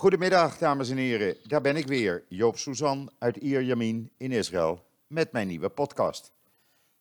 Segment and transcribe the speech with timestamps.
[0.00, 1.36] Goedemiddag, dames en heren.
[1.42, 6.32] Daar ben ik weer, Joop Suzan uit Ierjamin in Israël, met mijn nieuwe podcast.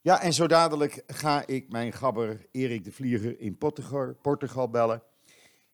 [0.02, 5.04] Ja, en zo dadelijk ga ik mijn gabber Erik de Vlieger in Portugal, Portugal bellen.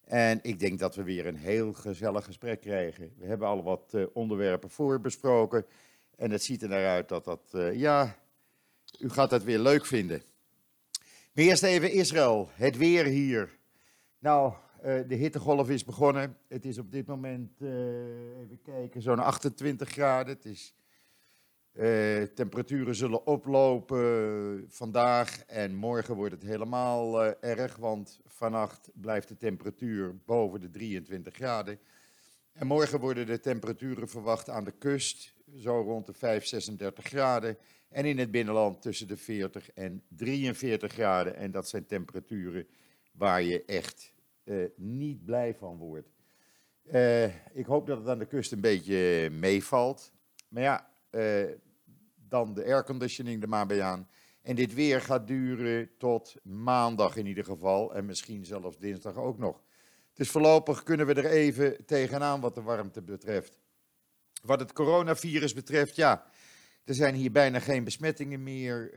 [0.05, 3.13] En ik denk dat we weer een heel gezellig gesprek krijgen.
[3.17, 5.65] We hebben al wat uh, onderwerpen voorbesproken.
[6.15, 8.17] En het ziet er naar uit dat dat, uh, ja,
[8.99, 10.23] u gaat het weer leuk vinden.
[11.33, 13.57] Maar eerst even Israël, het weer hier.
[14.19, 14.53] Nou,
[14.83, 16.37] uh, de hittegolf is begonnen.
[16.47, 20.35] Het is op dit moment, even kijken, zo'n 28 graden.
[20.35, 20.75] Het is
[21.73, 29.37] uh, temperaturen zullen oplopen vandaag en morgen wordt het helemaal erg, want vannacht blijft de
[29.37, 31.79] temperatuur boven de 23 graden.
[32.53, 37.57] En morgen worden de temperaturen verwacht aan de kust, zo rond de 5, 36 graden.
[37.89, 41.35] En in het binnenland tussen de 40 en 43 graden.
[41.35, 42.67] En dat zijn temperaturen
[43.11, 44.12] waar je echt
[44.43, 46.09] uh, niet blij van wordt.
[47.53, 50.11] ik hoop dat het aan de kust een beetje meevalt.
[50.47, 50.89] Maar ja,
[52.15, 54.07] dan de airconditioning er maar bij aan.
[54.41, 57.95] En dit weer gaat duren tot maandag in ieder geval.
[57.95, 59.61] En misschien zelfs dinsdag ook nog.
[60.13, 63.57] Dus voorlopig kunnen we er even tegenaan wat de warmte betreft.
[64.43, 66.25] Wat het coronavirus betreft, ja.
[66.83, 68.91] Er zijn hier bijna geen besmettingen meer.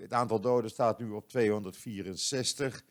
[0.00, 2.84] Het aantal doden staat nu op 264.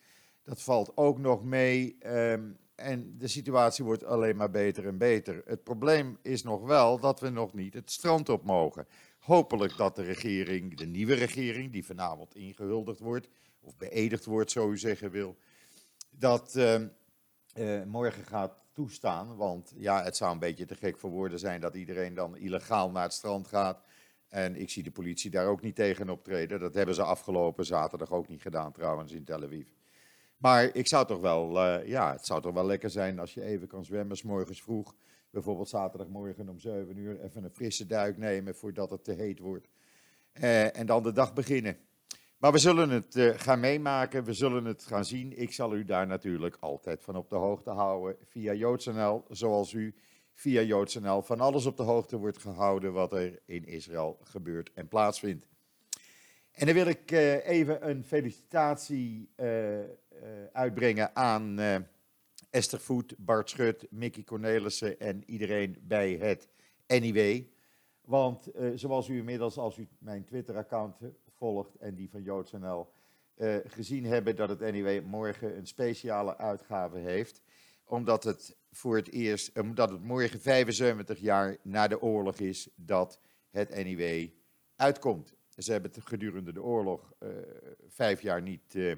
[0.43, 1.97] Dat valt ook nog mee.
[2.05, 5.41] Um, en de situatie wordt alleen maar beter en beter.
[5.45, 8.87] Het probleem is nog wel dat we nog niet het strand op mogen.
[9.19, 13.27] Hopelijk dat de regering, de nieuwe regering, die vanavond ingehuldigd wordt,
[13.59, 15.37] of beëdigd wordt, zo u zeggen wil,
[16.09, 16.81] dat uh,
[17.55, 19.35] uh, morgen gaat toestaan.
[19.35, 22.91] Want ja, het zou een beetje te gek voor woorden zijn dat iedereen dan illegaal
[22.91, 23.83] naar het strand gaat.
[24.27, 26.59] En ik zie de politie daar ook niet tegen optreden.
[26.59, 29.67] Dat hebben ze afgelopen zaterdag ook niet gedaan trouwens in Tel Aviv.
[30.41, 33.43] Maar ik zou toch wel, uh, ja, het zou toch wel lekker zijn als je
[33.43, 34.95] even kan zwemmen, s morgens vroeg.
[35.29, 39.67] Bijvoorbeeld zaterdagmorgen om 7 uur even een frisse duik nemen voordat het te heet wordt.
[40.33, 41.77] Uh, en dan de dag beginnen.
[42.37, 45.39] Maar we zullen het uh, gaan meemaken, we zullen het gaan zien.
[45.39, 49.95] Ik zal u daar natuurlijk altijd van op de hoogte houden via JoodsNL, zoals u
[50.33, 54.87] via JoodsNL van alles op de hoogte wordt gehouden wat er in Israël gebeurt en
[54.87, 55.47] plaatsvindt.
[56.51, 59.85] En dan wil ik uh, even een felicitatie uh, uh,
[60.53, 61.59] uitbrengen aan
[62.49, 66.47] Esther Voet, Bart Schut, Mickey Cornelissen en iedereen bij het
[66.87, 67.43] NIW.
[68.01, 70.95] Want zoals u inmiddels, als u mijn Twitter-account
[71.37, 72.91] volgt en die van JoodsNL,
[73.65, 77.41] gezien hebben dat het NIW morgen een speciale uitgave heeft.
[77.83, 83.19] Omdat het voor het eerst, omdat het morgen 75 jaar na de oorlog is dat
[83.49, 84.29] het NIW
[84.75, 85.33] uitkomt.
[85.57, 87.29] Ze hebben gedurende de oorlog uh,
[87.87, 88.95] vijf jaar niet uh,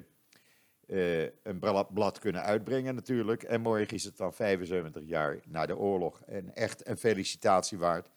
[0.86, 1.58] uh, een
[1.92, 3.42] blad kunnen uitbrengen natuurlijk.
[3.42, 6.22] En morgen is het dan 75 jaar na de oorlog.
[6.22, 8.10] En echt een felicitatie waard.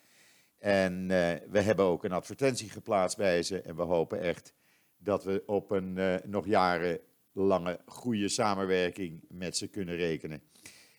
[0.57, 1.07] En
[1.49, 3.61] we hebben ook een advertentie geplaatst bij ze.
[3.61, 4.53] En we hopen echt
[4.97, 10.41] dat we op een nog jarenlange goede samenwerking met ze kunnen rekenen.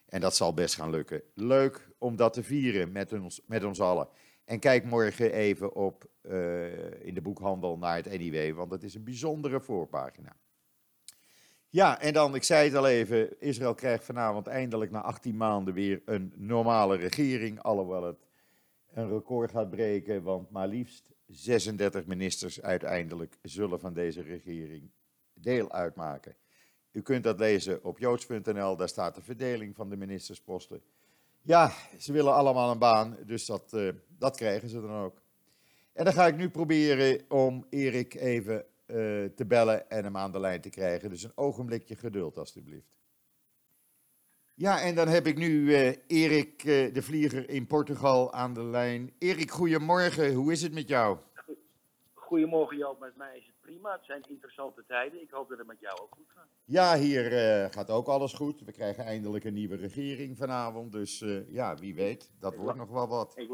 [0.08, 1.22] En dat zal best gaan lukken.
[1.34, 4.08] Leuk om dat te vieren met ons, met ons allen.
[4.48, 8.94] En kijk morgen even op uh, in de boekhandel naar het NIW, want het is
[8.94, 10.36] een bijzondere voorpagina.
[11.68, 15.74] Ja, en dan, ik zei het al even, Israël krijgt vanavond eindelijk na 18 maanden
[15.74, 18.26] weer een normale regering, alhoewel het
[18.92, 24.90] een record gaat breken, want maar liefst 36 ministers uiteindelijk zullen van deze regering
[25.32, 26.36] deel uitmaken.
[26.92, 30.82] U kunt dat lezen op joods.nl, daar staat de verdeling van de ministersposten.
[31.48, 35.22] Ja, ze willen allemaal een baan, dus dat, uh, dat krijgen ze dan ook.
[35.92, 38.64] En dan ga ik nu proberen om Erik even uh,
[39.24, 41.10] te bellen en hem aan de lijn te krijgen.
[41.10, 42.98] Dus een ogenblikje geduld, alstublieft.
[44.54, 46.62] Ja, en dan heb ik nu uh, Erik
[46.94, 49.14] de Vlieger in Portugal aan de lijn.
[49.18, 50.34] Erik, goedemorgen.
[50.34, 51.18] Hoe is het met jou?
[52.14, 53.92] Goedemorgen Joop, met mij prima.
[53.92, 55.22] Het zijn interessante tijden.
[55.22, 56.48] Ik hoop dat het met jou ook goed gaat.
[56.64, 58.60] Ja, hier uh, gaat ook alles goed.
[58.60, 60.92] We krijgen eindelijk een nieuwe regering vanavond.
[60.92, 63.32] Dus uh, ja, wie weet, dat ik wordt nog wel wat.
[63.36, 63.50] Ik,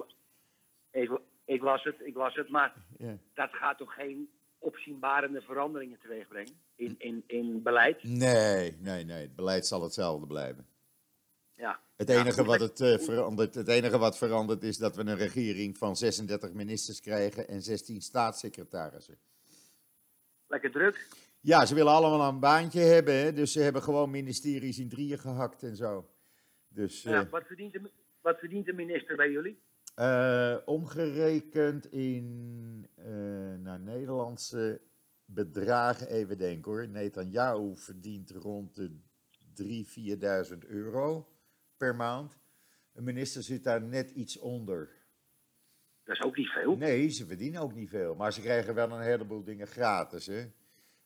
[0.90, 3.19] ik, ik, las het, ik las het, maar ja.
[3.34, 8.02] dat gaat toch geen opzienbarende veranderingen teweegbrengen in, in, in beleid?
[8.02, 9.22] Nee, nee, nee.
[9.22, 10.67] Het beleid zal hetzelfde blijven.
[11.56, 11.81] Ja.
[11.96, 15.17] Het enige, ja, wat het, uh, verandert, het enige wat verandert is dat we een
[15.17, 19.19] regering van 36 ministers krijgen en 16 staatssecretarissen.
[20.55, 21.09] Lekker druk.
[21.41, 23.33] Ja, ze willen allemaal een baantje hebben, hè?
[23.33, 26.11] dus ze hebben gewoon ministeries in drieën gehakt en zo.
[26.69, 27.91] Dus, ja, uh, wat, verdient de,
[28.21, 29.62] wat verdient de minister bij jullie?
[29.99, 32.89] Uh, omgerekend in
[33.62, 34.81] naar Nederlandse
[35.25, 36.89] bedragen, even denken hoor.
[36.89, 38.91] Netanyahu verdient rond de
[40.49, 41.29] 3.000, 4.000 euro
[41.77, 42.39] per maand.
[42.93, 45.04] Een minister zit daar net iets onder.
[46.05, 46.77] Dat is ook niet veel.
[46.77, 48.15] Nee, ze verdienen ook niet veel.
[48.15, 50.27] Maar ze krijgen wel een heleboel dingen gratis.
[50.27, 50.45] Hè?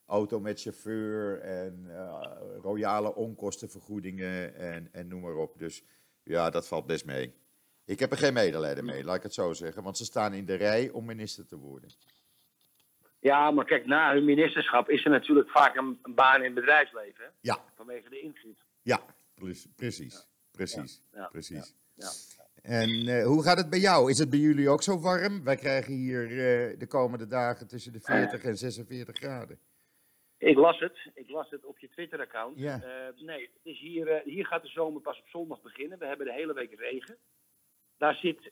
[0.05, 2.21] Auto met chauffeur en uh,
[2.61, 5.59] royale onkostenvergoedingen en, en noem maar op.
[5.59, 5.83] Dus
[6.23, 7.33] ja, dat valt best mee.
[7.85, 9.83] Ik heb er geen medelijden mee, laat ik het zo zeggen.
[9.83, 11.89] Want ze staan in de rij om minister te worden.
[13.19, 16.53] Ja, maar kijk, na hun ministerschap is er natuurlijk vaak een, een baan in het
[16.53, 17.23] bedrijfsleven.
[17.23, 17.29] Hè?
[17.41, 17.59] Ja.
[17.75, 18.65] Vanwege de invloed.
[18.81, 19.01] Ja,
[19.75, 20.27] precies.
[20.51, 21.01] Precies.
[21.11, 21.27] Ja.
[21.27, 21.75] Precies.
[21.93, 22.09] Ja.
[22.61, 24.09] En uh, hoe gaat het bij jou?
[24.09, 25.43] Is het bij jullie ook zo warm?
[25.43, 29.59] Wij krijgen hier uh, de komende dagen tussen de 40 en 46 graden.
[30.37, 30.97] Ik las het.
[31.13, 32.59] Ik las het op je Twitter-account.
[32.59, 32.81] Ja.
[32.83, 35.99] Uh, nee, het is hier, hier gaat de zomer pas op zondag beginnen.
[35.99, 37.17] We hebben de hele week regen.
[37.97, 38.51] Daar zit,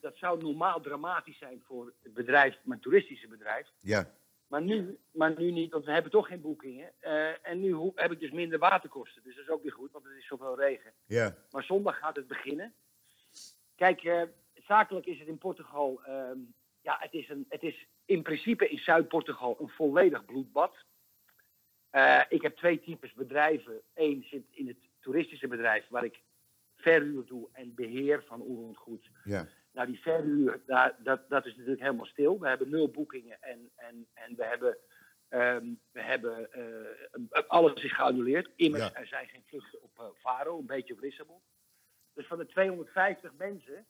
[0.00, 3.68] dat zou normaal dramatisch zijn voor het bedrijf, mijn toeristische bedrijf.
[3.78, 4.10] Ja.
[4.50, 6.92] Maar nu, maar nu niet, want we hebben toch geen boekingen.
[7.00, 9.22] Uh, en nu heb ik dus minder waterkosten.
[9.22, 10.92] Dus dat is ook weer goed, want het is zoveel regen.
[11.06, 11.36] Ja.
[11.50, 12.74] Maar zondag gaat het beginnen.
[13.80, 14.22] Kijk, uh,
[14.54, 16.00] zakelijk is het in Portugal.
[16.08, 16.30] Uh,
[16.80, 20.84] ja, het is, een, het is in principe in Zuid-Portugal een volledig bloedbad.
[21.92, 23.80] Uh, ik heb twee types bedrijven.
[23.94, 26.20] Eén zit in het toeristische bedrijf, waar ik
[26.76, 29.10] verhuur doe en beheer van onroerend goed.
[29.24, 29.46] Ja.
[29.72, 32.38] Nou, die verhuur, daar, dat, dat is natuurlijk helemaal stil.
[32.38, 34.76] We hebben nul boekingen en, en, en we hebben,
[35.28, 38.50] um, we hebben uh, alles is geannuleerd.
[38.56, 38.94] Immers, ja.
[38.94, 41.40] er zijn geen vluchten op Faro, een beetje op Lissabon.
[42.14, 43.86] Dus van de 250 mensen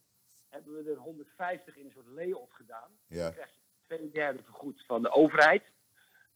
[0.49, 2.91] hebben we er 150 in een soort lay-off gedaan.
[3.07, 3.23] Ja.
[3.23, 5.63] Dan krijg je twee derde vergoed van de overheid.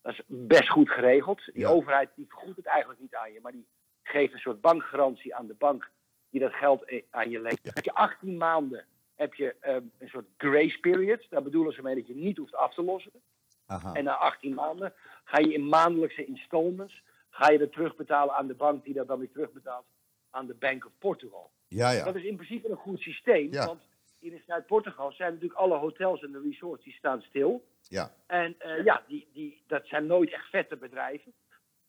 [0.02, 1.44] Dat is best goed geregeld.
[1.44, 1.68] Die Ja.
[1.68, 3.66] overheid die vergoedt het eigenlijk niet aan je, maar die
[4.02, 5.90] geeft een soort bankgarantie aan de bank
[6.30, 7.64] die dat geld aan je leent.
[7.64, 8.84] Dan heb je 18 maanden
[9.14, 11.26] heb je um, een soort grace period.
[11.30, 13.12] Daar bedoelen ze mee dat je niet hoeft af te lossen.
[13.66, 13.92] Aha.
[13.94, 14.92] En na 18 maanden
[15.24, 19.18] ga je in maandelijkse installments ga je dat terugbetalen aan de bank die dat dan
[19.18, 19.86] weer terugbetaalt
[20.30, 21.50] aan de Bank of Portugal.
[21.74, 22.04] Ja, ja.
[22.04, 23.66] Dat is in principe een goed systeem, Ja.
[23.66, 23.82] want
[24.20, 27.64] in Zuid-Portugal zijn natuurlijk alle hotels en de resorts die staan stil.
[27.88, 28.14] Ja.
[28.26, 31.32] En eh, ja, die, die, dat zijn nooit echt vette bedrijven.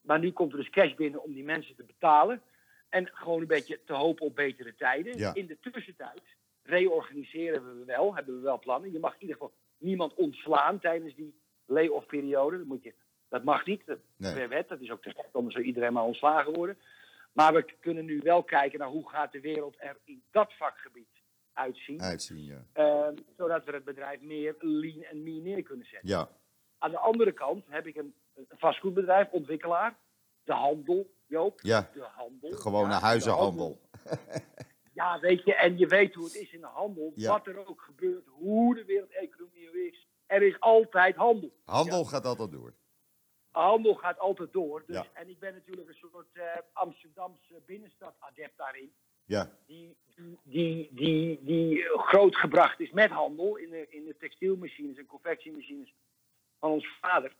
[0.01, 2.41] Maar nu komt er dus cash binnen om die mensen te betalen.
[2.89, 5.17] En gewoon een beetje te hopen op betere tijden.
[5.17, 5.33] Ja.
[5.33, 6.21] In de tussentijd
[6.63, 8.91] reorganiseren we wel, hebben we wel plannen.
[8.91, 12.57] Je mag in ieder geval niemand ontslaan tijdens die lay-off periode.
[12.57, 12.93] Dat, moet je,
[13.29, 14.33] dat mag niet, dat Nee.
[14.33, 14.67] per wet.
[14.69, 16.77] Dat is ook te gek, anders zou iedereen maar ontslagen worden.
[17.35, 21.07] Maar we kunnen nu wel kijken naar hoe gaat de wereld er in dat vakgebied
[21.53, 22.01] uitzien.
[22.01, 22.65] Uitzien, ja.
[22.73, 26.09] Ehm, zodat we het bedrijf meer lean en mean neer kunnen zetten.
[26.09, 26.29] Ja.
[26.77, 29.97] Aan de andere kant heb ik een, een vastgoedbedrijf, ontwikkelaar.
[30.43, 31.59] De handel, Joop.
[31.61, 31.89] Ja.
[31.93, 32.49] De handel.
[32.49, 33.79] De gewone Ja, de huizenhandel.
[34.93, 37.11] Ja, weet je, en je weet hoe het is in de handel.
[37.15, 37.31] Ja.
[37.31, 40.07] Wat er ook gebeurt, hoe de wereldeconomie er is.
[40.25, 41.53] Er is altijd handel.
[41.65, 42.73] Handel gaat altijd door.
[43.61, 44.83] Handel gaat altijd door.
[44.87, 45.05] Dus, Ja.
[45.13, 46.43] En ik ben natuurlijk een soort eh,
[46.73, 48.93] Amsterdamse binnenstad-adept daarin.
[49.25, 49.49] Ja.
[49.65, 55.05] Die, die, die, die, die grootgebracht is met handel in de, in de textielmachines en
[55.05, 55.93] confectiemachines
[56.59, 57.35] van ons vader.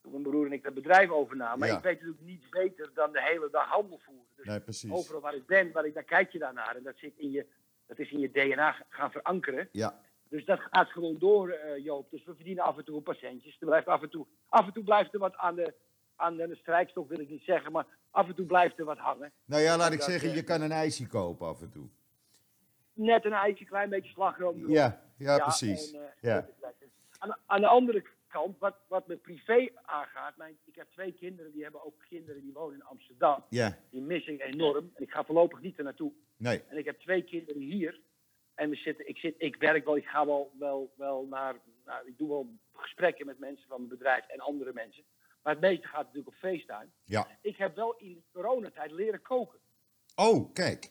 [0.00, 1.58] Toen mijn broer en ik dat bedrijf overnamen.
[1.58, 1.76] Maar Ja.
[1.76, 4.26] ik weet natuurlijk niet beter dan de hele dag handel voeren.
[4.36, 4.90] Dus Nee, precies.
[4.90, 6.76] overal waar ik ben, waar ik, daar kijk je daarnaar.
[6.76, 7.46] En dat, zit in je,
[7.86, 9.68] dat is in je DNA gaan verankeren.
[9.72, 10.00] Ja.
[10.28, 12.10] Dus dat gaat gewoon door, eh, Joop.
[12.10, 13.56] Dus we verdienen af en toe een paar centjes.
[13.60, 15.74] Er blijft af en toe, af en toe blijft er wat aan de,
[16.16, 17.72] aan de strijkstok, wil ik niet zeggen.
[17.72, 19.32] Maar af en toe blijft er wat hangen.
[19.44, 21.86] Nou ja, laat ik Dat, zeggen, eh, je kan een ijsje kopen af en toe.
[22.92, 24.56] Net een ijsje, klein beetje slagroom.
[24.58, 24.68] erop.
[24.70, 25.92] Ja, ja, precies.
[25.92, 26.46] en, eh, Ja.
[27.18, 30.36] Aan, de- aan de andere kant, wat, wat me privé aangaat.
[30.36, 33.44] Mijn, ik heb twee kinderen, die hebben ook kinderen die wonen in Amsterdam.
[33.48, 34.90] Ja, Die mis ik enorm.
[34.94, 36.12] En ik ga voorlopig niet er naartoe.
[36.36, 36.62] nee.
[36.68, 38.00] En ik heb twee kinderen hier.
[38.56, 42.06] En we zitten, ik, zit, ik werk wel, ik ga wel, wel, wel naar, nou,
[42.08, 45.04] ik doe wel gesprekken met mensen van mijn bedrijf en andere mensen.
[45.42, 46.88] Maar het meeste gaat natuurlijk op FaceTime.
[47.04, 47.26] Ja.
[47.42, 49.58] Ik heb wel in coronatijd leren koken.
[50.14, 50.90] Oh, kijk.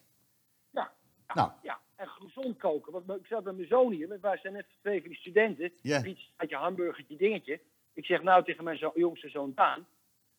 [0.71, 0.91] Ja.
[1.27, 1.51] Ja, Nou.
[1.61, 1.79] ja.
[1.95, 2.91] En gezond koken.
[2.91, 4.07] Want ik zat met mijn zoon hier.
[4.07, 5.71] want Wij zijn net twee van die studenten.
[5.81, 6.01] Ja.
[6.01, 7.61] Pizzaatje, hamburgertje, dingetje.
[7.93, 9.87] Ik zeg nou tegen mijn zo- jongste zoon Daan.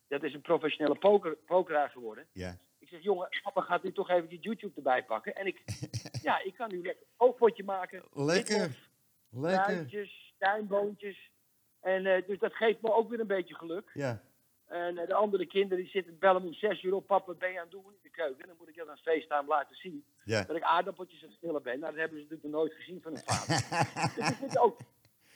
[0.07, 2.27] Dat is een professionele poker, pokeraar geworden.
[2.31, 2.57] Ja.
[2.79, 5.35] Ik zeg, jongen, papa gaat nu toch even die YouTube erbij pakken.
[5.35, 5.61] En ik,
[6.21, 8.03] ja, ik kan nu lekker een oogpotje maken.
[8.13, 8.89] Lekker.
[9.29, 10.09] Lekker.
[10.37, 11.31] Tuinboontjes.
[11.79, 13.91] En eh, dus dat geeft me ook weer een beetje geluk.
[13.93, 14.21] Ja.
[14.67, 17.07] En eh, de andere kinderen die zitten bellen om zes uur op.
[17.07, 18.47] Papa, ben je aan het doen in de keuken?
[18.47, 20.05] Dan moet ik dat aan FaceTime laten zien.
[20.23, 20.43] Ja.
[20.43, 21.79] Dat ik aardappeltjes aan het schillen ben.
[21.79, 24.15] Nou, dat hebben ze natuurlijk nog nooit gezien van hun vader.
[24.15, 24.79] dus er zitten ook,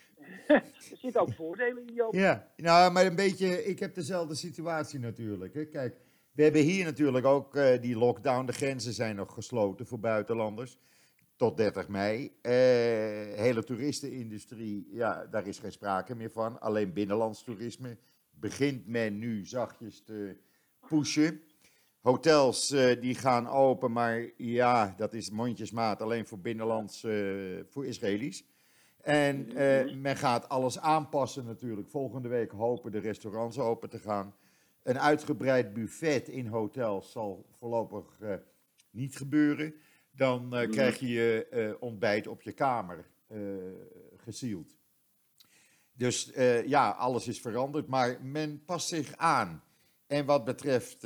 [0.47, 2.13] er zitten ook voordelen in, Joop.
[2.13, 5.53] Ja, nou, maar een beetje, ik heb dezelfde situatie natuurlijk.
[5.53, 5.65] Hè.
[5.65, 5.95] Kijk,
[6.31, 8.45] we hebben hier natuurlijk ook eh, die lockdown.
[8.45, 10.77] De grenzen zijn nog gesloten voor buitenlanders.
[11.35, 12.31] Tot 30 mei.
[12.41, 12.51] Eh
[13.35, 16.59] hele toeristenindustrie, ja, daar is geen sprake meer van.
[16.59, 17.97] Alleen binnenlands toerisme
[18.31, 20.37] begint men nu zachtjes te
[20.87, 21.41] pushen.
[22.01, 27.05] Hotels eh, die gaan open, maar ja, dat is mondjesmaat alleen voor binnenlands,
[27.69, 28.45] voor Israëli's.
[29.01, 31.89] En eh, men gaat alles aanpassen natuurlijk.
[31.89, 34.33] Volgende week hopen de restaurants open te gaan.
[34.83, 38.33] Een uitgebreid buffet in hotels zal voorlopig eh,
[38.91, 39.73] niet gebeuren.
[40.11, 43.09] Dan eh, krijg je je eh, ontbijt op je kamer
[44.17, 44.77] gesield.
[45.93, 46.31] Dus
[46.65, 49.63] ja, alles is veranderd, maar men past zich aan.
[50.07, 51.03] En wat betreft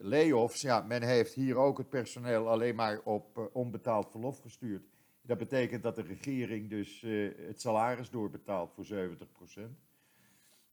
[0.00, 4.86] layoffs, ja, men heeft hier ook het personeel alleen maar op onbetaald verlof gestuurd.
[5.22, 7.00] Dat betekent dat de regering dus
[7.46, 9.28] het salaris doorbetaalt voor 70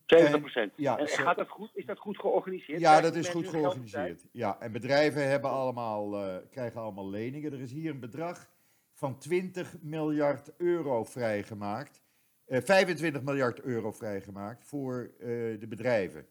[0.10, 0.74] 70 procent.
[0.75, 1.70] ja, en zo- gaat dat goed?
[1.74, 2.80] Is dat goed georganiseerd?
[2.80, 4.25] Ja, Krijgen dat is goed georganiseerd.
[4.32, 7.54] Ja, en bedrijven hebben allemaal, eh, krijgen allemaal leningen.
[7.54, 8.50] Er is hier een bedrag
[8.94, 12.01] van 20 miljard euro vrijgemaakt.
[12.46, 15.28] eh 25 miljard euro vrijgemaakt voor eh,
[15.60, 16.28] de bedrijven.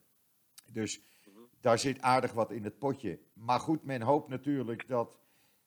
[0.73, 1.01] Dus
[1.61, 3.19] daar zit aardig wat in het potje.
[3.33, 5.19] Maar goed, men hoopt natuurlijk dat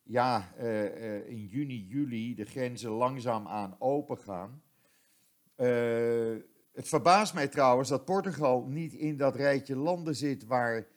[0.03, 0.86] ja, eh,
[1.18, 4.62] eh, in juni, juli de grenzen langzaamaan open gaan.
[6.72, 10.88] Het verbaast mij trouwens dat Portugal niet in dat rijtje landen zit waar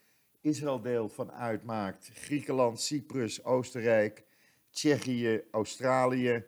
[0.41, 2.11] Israël deel van uitmaakt.
[2.15, 4.25] Griekenland, Cyprus, Oostenrijk,
[4.71, 6.45] Tsjechië, Australië.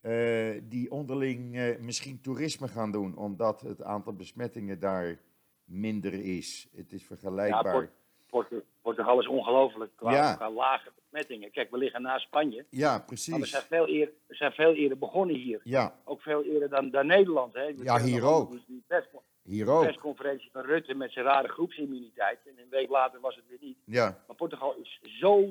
[0.00, 5.20] eh, die onderling eh, misschien toerisme gaan doen, omdat het aantal besmettingen daar
[5.64, 6.68] minder is.
[6.76, 7.82] Het is vergelijkbaar.
[7.82, 7.90] Ja,
[8.34, 10.34] Port- Port- Portugal is ongelooflijk qua, Ja.
[10.34, 11.50] qua lage besmettingen.
[11.50, 12.64] Kijk, we liggen na Spanje.
[12.70, 13.50] Ja, Maar we precies.
[13.50, 15.60] zijn veel eerder, we zijn veel eerder begonnen hier.
[15.64, 17.54] Ja, Ook veel eerder dan, dan Nederland.
[17.54, 17.74] Hè.
[17.74, 18.50] We Ja, hier ook.
[18.50, 19.06] Die, die pers-
[19.42, 19.82] hier ook.
[19.82, 22.38] persconferentie van Rutte met zijn rare groepsimmuniteit.
[22.46, 23.78] En een week later was het weer niet.
[23.84, 25.42] Ja, Maar Portugal is zo,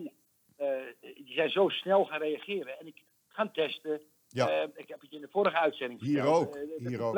[0.58, 0.68] eh,
[1.00, 2.80] die zijn zo snel gaan reageren.
[2.80, 4.02] En ik gaan testen.
[4.28, 6.48] ja, Eh, ik heb het je in de vorige uitzending Hier verteld.
[6.48, 7.14] ook, Eh, de, de hier ook.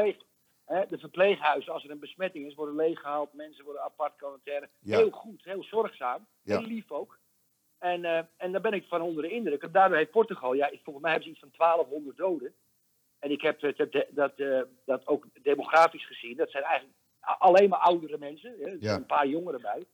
[0.65, 3.33] Hè, de verpleeghuizen, als er een besmetting is, worden leeggehaald.
[3.33, 4.69] Mensen worden apart quarantaine.
[4.79, 4.97] Ja.
[4.97, 6.27] Heel goed, heel zorgzaam.
[6.41, 6.57] Ja.
[6.57, 7.19] Heel lief ook.
[7.77, 9.63] En, eh, en daar ben ik van onder de indruk.
[9.63, 12.53] En daardoor heeft Portugal, ja, volgens mij hebben ze iets van 1200 doden.
[13.19, 17.69] En ik heb het- het- dat, eh, dat ook demografisch gezien, dat zijn eigenlijk alleen
[17.69, 18.49] maar oudere mensen.
[18.59, 18.65] Hè.
[18.65, 18.77] Er Ja.
[18.79, 19.85] zijn een paar jongeren bij.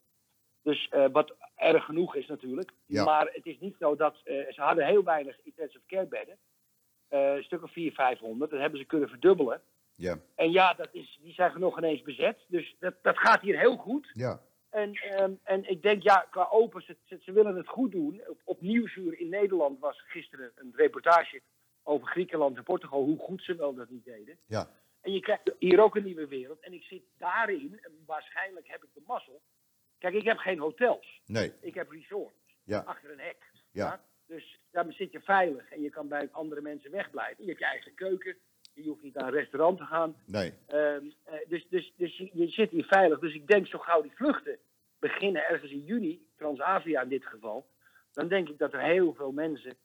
[0.64, 2.72] Dus eh, wat erg genoeg is natuurlijk.
[2.86, 3.04] Ja.
[3.04, 6.38] Maar het is niet zo dat eh, ze hadden heel weinig intensive care bedden.
[7.08, 8.52] Eh, een stuk of 400, 500.
[8.52, 9.62] Dat hebben ze kunnen verdubbelen.
[10.02, 12.38] Ja, En ja, dat is, die zijn nog ineens bezet.
[12.48, 14.10] Dus dat, dat gaat hier heel goed.
[14.14, 18.22] ja, En, ehm, en ik denk, ja, qua open, ze, ze, willen het goed doen.
[18.28, 21.42] Op, op Nieuwsuur in Nederland was gisteren een reportage
[21.84, 24.38] over Griekenland en Portugal, hoe goed ze wel dat niet deden.
[24.46, 24.70] ja,
[25.02, 26.60] En je krijgt hier ook een nieuwe wereld.
[26.60, 29.42] En ik zit daarin, en waarschijnlijk heb ik de mazzel.
[29.98, 31.22] Kijk, ik heb geen hotels.
[31.26, 32.56] nee, Ik heb resorts.
[32.64, 33.52] ja, Achter een hek.
[33.72, 34.04] Ja.
[34.26, 35.72] Dus daar zit je veilig.
[35.72, 37.44] En je kan bij andere mensen wegblijven.
[37.44, 38.38] Je hebt je eigen keuken.
[38.74, 40.16] Je hoeft niet naar een restaurant te gaan.
[40.26, 43.20] nee, Ehm, eh, dus dus, dus je, je zit hier veilig.
[43.20, 44.58] Dus ik denk zo gauw die vluchten
[45.00, 47.66] beginnen ergens in juni, Transavia in dit geval.
[48.14, 49.76] Dan denk ik dat er heel veel mensen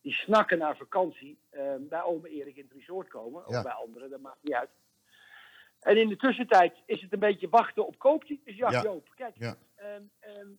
[0.00, 3.46] die snakken naar vakantie ehm, bij ome Erik in het resort komen.
[3.46, 3.62] Of Ja.
[3.62, 4.70] bij anderen, dat maakt niet uit.
[5.80, 8.38] En in de tussentijd is het een beetje wachten op koopjes.
[8.44, 8.82] Ja, Ja.
[8.82, 9.34] Joop, kijk.
[9.38, 9.56] Ja.
[9.76, 10.02] ehm,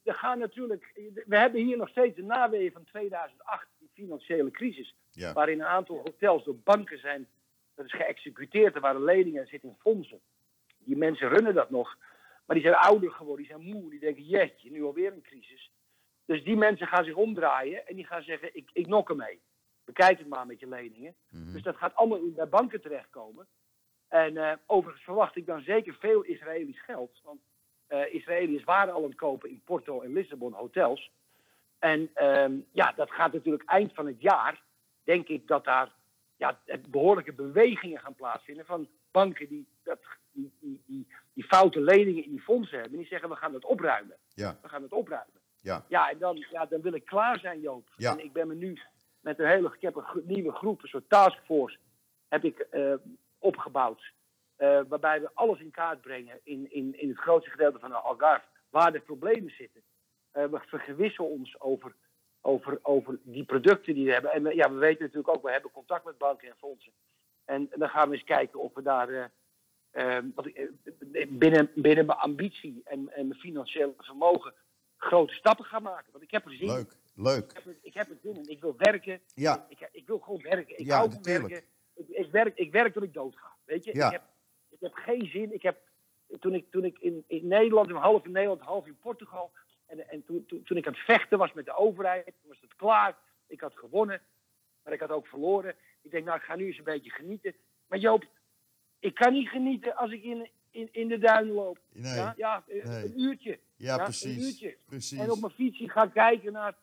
[0.03, 0.91] we gaan natuurlijk.
[1.25, 4.95] We hebben hier nog steeds de naweeën van 2008, die financiële crisis.
[5.11, 7.27] ja, Waarin een aantal hotels door banken zijn.
[7.75, 8.75] Dat is geëxecuteerd.
[8.75, 10.19] Er waren leningen, er zitten in fondsen.
[10.77, 11.97] Die mensen runnen dat nog.
[12.45, 13.89] Maar die zijn ouder geworden, die zijn moe.
[13.89, 15.71] Die denken, jeetje, nu alweer een crisis.
[16.25, 19.41] Dus die mensen gaan zich omdraaien en die gaan zeggen, ik, ik nok ermee.
[19.83, 21.15] Bekijk het maar met je leningen.
[21.29, 23.47] mhm, Dus dat gaat allemaal bij banken terechtkomen.
[24.07, 27.19] En eh, overigens verwacht ik dan zeker veel Israëlisch geld.
[27.23, 27.39] Want
[27.87, 31.11] eh Israëliërs waren al aan het kopen in Porto en Lissabon hotels.
[31.79, 34.61] En ehm, ja, dat gaat natuurlijk eind van het jaar.
[35.03, 35.91] Denk ik dat daar
[36.37, 39.99] ja, behoorlijke bewegingen gaan plaatsvinden van banken die, dat,
[40.31, 42.97] die, die, die, die foute leningen in die fondsen hebben.
[42.97, 44.15] Die zeggen we gaan het opruimen.
[44.33, 45.33] ja, We gaan het opruimen.
[45.61, 47.89] ja, Ja, en dan, ja, dan wil ik klaar zijn, Joop.
[47.97, 48.11] Ja.
[48.11, 48.79] En ik ben me nu
[49.19, 51.77] met een hele, ik heb een nieuwe groep, een soort taskforce,
[52.27, 52.93] heb ik eh,
[53.39, 54.13] opgebouwd.
[54.55, 57.95] eh, waarbij we alles in kaart brengen in, in, in het grootste gedeelte van de
[57.95, 59.81] Algarve, waar de problemen zitten.
[60.31, 61.95] Eh, we vergewissen ons over,
[62.45, 64.31] over, over die producten die we hebben.
[64.31, 66.91] En ja, we weten natuurlijk ook, we hebben contact met banken en fondsen.
[67.45, 70.55] En, dan gaan we eens kijken of we daar eh, eh, ik,
[71.13, 74.53] eh, binnen, binnen mijn ambitie en, en mijn financiële vermogen
[74.97, 76.11] grote stappen gaan maken.
[76.11, 76.73] Want ik heb er zin in.
[76.73, 78.49] leuk, leuk, Ik heb, er, ik heb er zin in.
[78.49, 79.21] Ik wil werken.
[79.33, 80.79] ja, Ik, ik wil gewoon werken.
[80.79, 81.49] Ik Ja, hou van natuurlijk.
[81.49, 81.69] werken.
[81.93, 83.51] Ik, ik, werk, ik werk tot ik doodga.
[83.65, 83.95] Weet je?
[83.95, 84.05] Ja.
[84.05, 84.23] Ik, heb,
[84.69, 85.53] ik heb geen zin.
[85.53, 85.77] Ik heb,
[86.39, 89.51] toen ik, toen ik in, in Nederland, half in Nederland, half in Portugal.
[89.85, 92.61] En, en toen, toen, toen ik aan het vechten was met de overheid, toen was
[92.61, 93.17] het klaar.
[93.47, 94.21] Ik had gewonnen,
[94.83, 95.75] maar ik had ook verloren.
[96.01, 97.55] Ik denk, nou, ik ga nu eens een beetje genieten.
[97.87, 98.25] Maar Joop,
[98.99, 101.79] ik kan niet genieten als ik in, in, in de duinen loop.
[101.93, 102.13] Nee.
[102.15, 102.81] Ja, ja Nee.
[102.83, 103.49] een uurtje.
[103.49, 104.45] Ja, Ja, een precies.
[104.45, 104.77] uurtje.
[104.85, 105.19] Precies.
[105.19, 106.75] En op mijn fietsje ga kijken naar,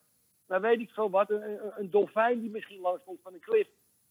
[0.47, 3.69] naar weet ik veel wat, een, een, dolfijn die misschien langs komt van een klif.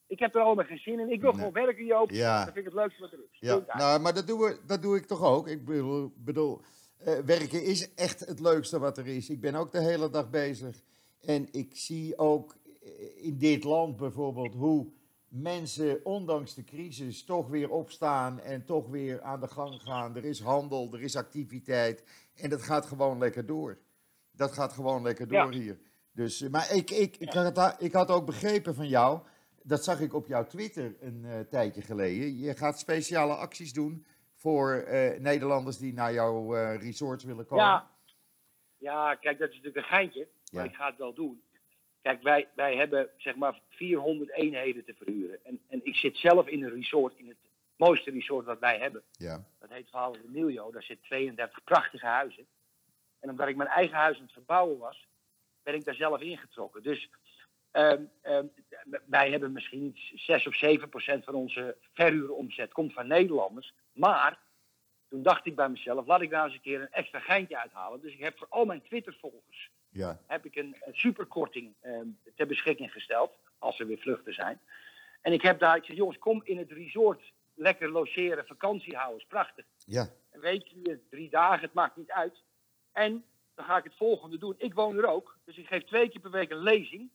[0.07, 1.11] Ik heb er allemaal geen zin in.
[1.11, 1.39] Ik wil Nee.
[1.39, 2.09] gewoon werken, Joop.
[2.09, 2.35] Ja.
[2.35, 3.39] Dat vind ik het leukste wat er is.
[3.39, 5.47] Ja, nou, maar dat, doen we, dat doe ik toch ook.
[5.47, 6.61] Ik bedoel, bedoel
[7.03, 9.29] eh, werken is echt het leukste wat er is.
[9.29, 10.81] Ik ben ook de hele dag bezig.
[11.21, 14.87] En ik zie ook eh, in dit land bijvoorbeeld hoe
[15.27, 20.15] mensen, ondanks de crisis, toch weer opstaan en toch weer aan de gang gaan.
[20.15, 22.03] Er is handel, er is activiteit.
[22.35, 23.77] En dat gaat gewoon lekker door.
[24.31, 25.79] Dat gaat gewoon lekker door hier.
[26.11, 29.19] Dus, eh, maar ik, ik, ik, had, ik had ook begrepen van jou,
[29.63, 32.37] dat zag ik op jouw Twitter een tijdje geleden.
[32.37, 34.05] Je gaat speciale acties doen
[34.41, 37.63] voor eh, Nederlanders die naar jouw eh, resorts willen komen.
[37.65, 37.89] Ja.
[38.77, 40.27] ja, kijk, dat is natuurlijk een geintje.
[40.51, 40.69] Maar Ja.
[40.69, 41.41] ik ga het wel doen.
[42.01, 45.45] Kijk, wij, wij hebben zeg maar 400 eenheden te verhuren.
[45.45, 47.37] En, en ik zit zelf in een resort, in het
[47.75, 49.03] mooiste resort wat wij hebben.
[49.11, 50.71] Ja, Dat heet Verhaal de Miljo.
[50.71, 52.45] Daar zitten 32 prachtige huizen.
[53.19, 55.07] En omdat ik mijn eigen huis aan het verbouwen was,
[55.63, 56.83] ben ik daar zelf ingetrokken.
[56.83, 57.09] Dus
[57.71, 58.45] ehm, ehm,
[59.05, 63.73] wij hebben misschien 6 of 7 procent van onze verhuuromzet komt van Nederlanders.
[63.91, 64.39] Maar
[65.09, 68.01] toen dacht ik bij mezelf, laat ik nou eens een keer een extra geintje uithalen.
[68.01, 72.47] Dus ik heb voor al mijn Twitter-volgers ja, heb ik een, een superkorting ehm, ter
[72.47, 73.37] beschikking gesteld.
[73.59, 74.59] Als er weer vluchten zijn.
[75.21, 79.19] En ik heb daar, ik zeg, jongens, kom in het resort lekker logeren, vakantie houden,
[79.19, 79.65] is prachtig.
[79.85, 82.43] ja, Een weekje, drie dagen, het maakt niet uit.
[82.91, 83.25] En
[83.55, 84.55] dan ga ik het volgende doen.
[84.57, 87.09] Ik woon er ook, dus ik geef twee keer per week een lezing.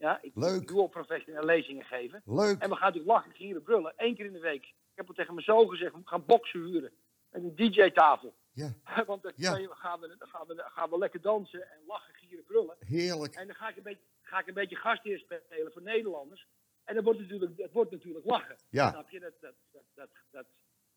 [0.00, 0.68] Ja, ik Leuk.
[0.68, 2.22] doe ook professionele lezingen geven.
[2.24, 2.58] leuk.
[2.58, 3.92] En we gaan natuurlijk lachen, gieren, brullen.
[3.96, 4.64] Eén keer in de week.
[4.64, 6.92] Ik heb al tegen mijn zoon gezegd, we gaan boksen huren.
[7.30, 8.34] Met een DJ-tafel.
[8.52, 8.74] Ja,
[9.06, 9.50] Want dan Ja.
[9.52, 9.60] gaan,
[10.00, 12.76] we, gaan we, gaan we lekker dansen en lachen, gieren, brullen.
[12.78, 13.34] heerlijk.
[13.34, 16.46] En dan ga ik een beetje, ga ik een beetje gastheer spelen voor Nederlanders.
[16.84, 18.56] En dan wordt het natuurlijk, het wordt natuurlijk lachen.
[18.70, 18.90] Ja.
[18.90, 19.20] Snap je?
[19.20, 20.46] Dat, dat, dat, dat, dat,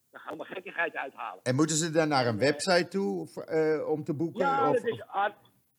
[0.09, 1.43] daar gaan we gekkigheid uithalen.
[1.43, 4.39] En moeten ze dan naar een website toe of, eh, om te boeken?
[4.45, 5.33] Ja, of, dat is, ah,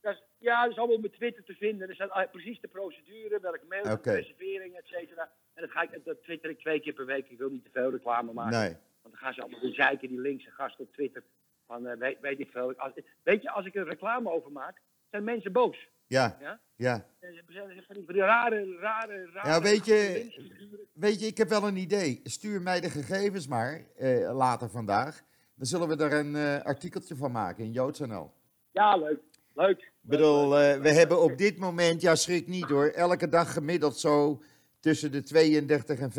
[0.04, 1.88] dat is, ja, dat is allemaal op mijn Twitter te vinden.
[1.88, 5.30] Er staat ah, precies de procedure, welke mail, de reservering, et cetera.
[5.54, 7.28] En dat, ga ik, dat twitter ik twee keer per week.
[7.28, 8.59] Ik wil niet te veel reclame maken.
[8.61, 8.68] nee,
[9.02, 11.22] Want dan gaan ze allemaal weer zeiken, die linkse gasten op Twitter.
[11.66, 12.74] Van, eh, weet, weet ik veel.
[12.74, 15.88] Als, weet je, als ik er reclame over maak, zijn mensen boos.
[16.07, 16.61] ja, Ja?
[16.76, 17.07] ja.
[17.20, 17.42] Zijn
[17.87, 19.48] van die, rare, rare, rare...
[19.48, 20.88] Ja, weet je-.
[20.92, 22.20] Weet je, ik heb wel een idee.
[22.24, 25.22] Stuur mij de gegevens maar eh, later vandaag.
[25.55, 28.33] Dan zullen we er een eh, artikeltje van maken in JoodsNL.
[28.70, 29.20] Ja, leuk.
[29.55, 29.92] Leuk.
[30.05, 33.99] Ik bedoel, eh, we hebben op dit moment, ja schrik niet hoor, elke dag gemiddeld
[33.99, 34.43] zo
[34.81, 36.11] tussen de 32 en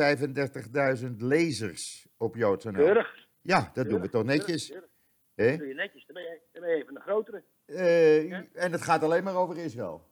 [1.01, 2.71] 35.000 lezers op JoodsNL.
[2.73, 3.27] Keurig.
[3.41, 4.67] Ja, dat doen we toch netjes.
[4.67, 4.89] Keurig,
[5.35, 5.57] keurig.
[5.57, 6.05] Doe je netjes.
[6.05, 7.43] Dan ben je, dan ben je even een grotere.
[7.65, 8.43] Eh, Ja.
[8.53, 10.07] En het gaat alleen maar over Israël.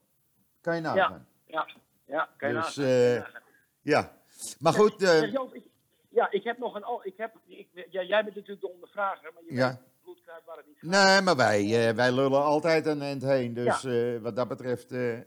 [0.61, 1.27] Kan je nagaan.
[1.45, 1.67] Ja,
[2.05, 2.29] ja.
[2.37, 2.91] Kan je Dus, nagaan.
[2.91, 3.41] eh, Kan je nagaan.
[3.81, 4.17] Ja.
[4.59, 5.63] Maar goed, eh, Joop, ik,
[6.09, 6.99] ja, ik heb nog een...
[7.03, 9.81] Ik heb, ik, ja, jij bent natuurlijk de ondervrager, maar je Ja.
[10.13, 10.89] Weet bloedkruid waar het niet gaat.
[10.89, 13.53] nee, maar wij, eh, wij lullen altijd een eind heen.
[13.53, 15.19] Dus eh, wat dat betreft, eh,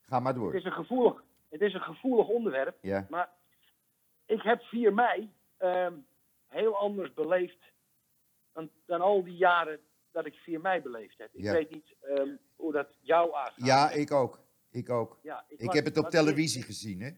[0.00, 0.54] ga maar Het door.
[0.54, 3.28] is een gevoelig, het is een gevoelig onderwerp, Ja, maar
[4.26, 5.92] ik heb 4 mei ehm,
[6.48, 7.58] heel anders beleefd
[8.52, 9.80] dan, dan al die jaren
[10.12, 11.28] dat ik 4 mei beleefd heb.
[11.34, 11.52] Ik Ja.
[11.52, 13.66] weet niet ehm, hoe dat jou aangaat.
[13.66, 14.40] ja ik ook.
[14.70, 15.18] Ik ook.
[15.22, 17.10] Ja, Ik was- heb het op televisie gezien, hè?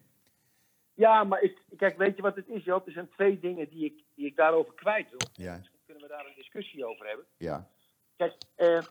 [0.94, 2.86] Ja, maar ik, kijk, weet je wat het is, Joop?
[2.86, 5.18] Er zijn twee dingen die ik, die ik daarover kwijt wil.
[5.46, 5.60] Ja,
[6.18, 7.26] daar een discussie over hebben.
[7.36, 7.68] ja,
[8.16, 8.82] Kijk, eh,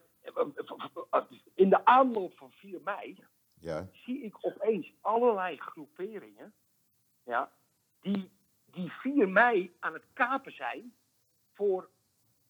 [1.56, 3.18] in de aanloop van 4 mei
[3.60, 3.88] ja.
[3.92, 6.54] zie ik opeens allerlei groeperingen
[7.24, 7.52] ja,
[8.02, 8.30] die,
[8.66, 10.94] die 4 mei aan het kapen zijn
[11.54, 11.90] voor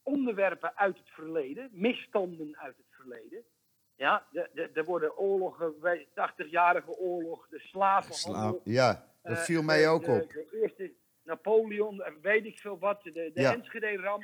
[0.04, 3.44] onderwerpen uit het verleden, misstanden uit het verleden.
[3.96, 4.28] Ja,
[4.74, 8.62] er worden oorlogen, wij- 80-jarige oorlog, de slavenhandel.
[8.64, 10.32] Sla- ja, dat eh, viel mij ook de- op.
[10.32, 13.54] De eerste Napoleon, eh, weet ik veel wat, de, de Ja.
[13.54, 14.24] Enschede-ramp.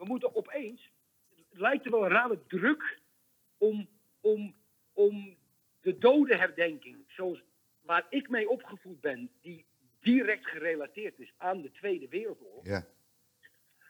[0.00, 0.90] We moeten opeens,
[1.48, 3.00] het lijkt er wel een rare druk
[3.58, 3.88] om,
[4.20, 4.54] om,
[4.92, 5.36] om
[5.80, 7.42] de dodenherdenking, zoals
[7.80, 9.66] waar ik mee opgevoed ben, die
[9.98, 12.66] direct gerelateerd is aan de Tweede Wereldoorlog.
[12.66, 12.86] Ja,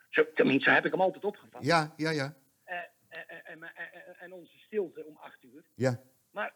[0.09, 1.65] Zo, tenminste, heb ik hem altijd opgevat.
[1.65, 2.37] ja, ja, ja.
[2.65, 2.77] Eh,
[3.09, 5.65] eh, eh, en, onze stilte om acht uur.
[5.75, 6.03] ja.
[6.31, 6.55] Maar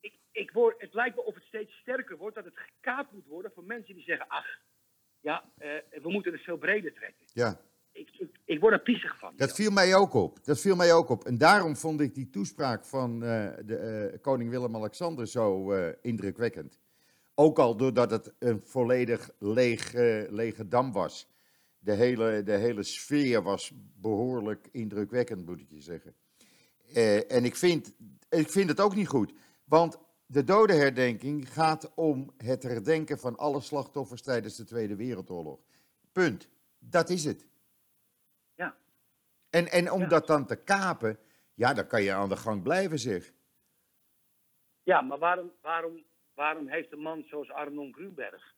[0.00, 3.26] ik, ik word, het lijkt me of het steeds sterker wordt dat het gekaapt moet
[3.26, 4.60] worden van mensen die zeggen: ach,
[5.20, 5.70] ja, eh,
[6.02, 7.26] we moeten het veel breder trekken.
[7.32, 7.60] ja.
[7.92, 9.32] Ik, ik, ik word er piezig van.
[9.36, 10.44] Dat viel mij ook op.
[10.44, 11.24] Dat viel mij ook op.
[11.24, 16.78] En daarom vond ik die toespraak van eh, de, eh, koning Willem-Alexander zo eh, indrukwekkend.
[17.34, 19.92] Ook al doordat het een volledig leeg,
[20.30, 21.30] lege dam was.
[21.78, 26.14] De hele, de hele sfeer was behoorlijk indrukwekkend, moet ik je zeggen.
[27.28, 27.92] En ik vind,
[28.28, 29.32] ik vind het ook niet goed.
[29.64, 35.58] Want de dodenherdenking gaat om het herdenken van alle slachtoffers tijdens de Tweede Wereldoorlog.
[36.12, 36.48] Punt.
[36.78, 37.46] Dat is het.
[39.52, 41.18] En, en om dat dan te kapen,
[41.54, 43.32] ja, dan kan je aan de gang blijven, zeg.
[44.82, 48.54] Ja, maar waarom, waarom, waarom heeft een man zoals Arnon Grunberg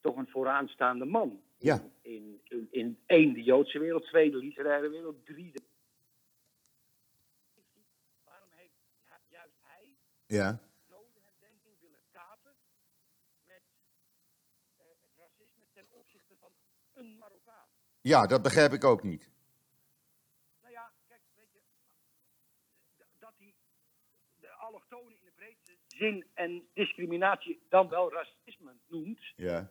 [0.00, 1.42] toch een vooraanstaande man?
[1.58, 1.82] Ja.
[2.00, 5.62] In, in, in één, de Joodse wereld, twee, de literaire wereld, drie, de...
[8.24, 10.60] Waarom heeft ju- juist hij Ja.
[10.86, 12.54] dodenherdenking willen kapen
[13.46, 13.62] met
[14.76, 16.50] eh, het racisme ten opzichte van
[16.92, 17.68] een Marokkaan?
[18.00, 19.30] Ja, dat begrijp ik ook niet.
[20.60, 21.60] Nou ja, kijk, weet je,
[22.96, 23.54] d- dat hij
[24.40, 29.68] de allochtonen in de breedste zin en discriminatie dan wel racisme noemt, Ja.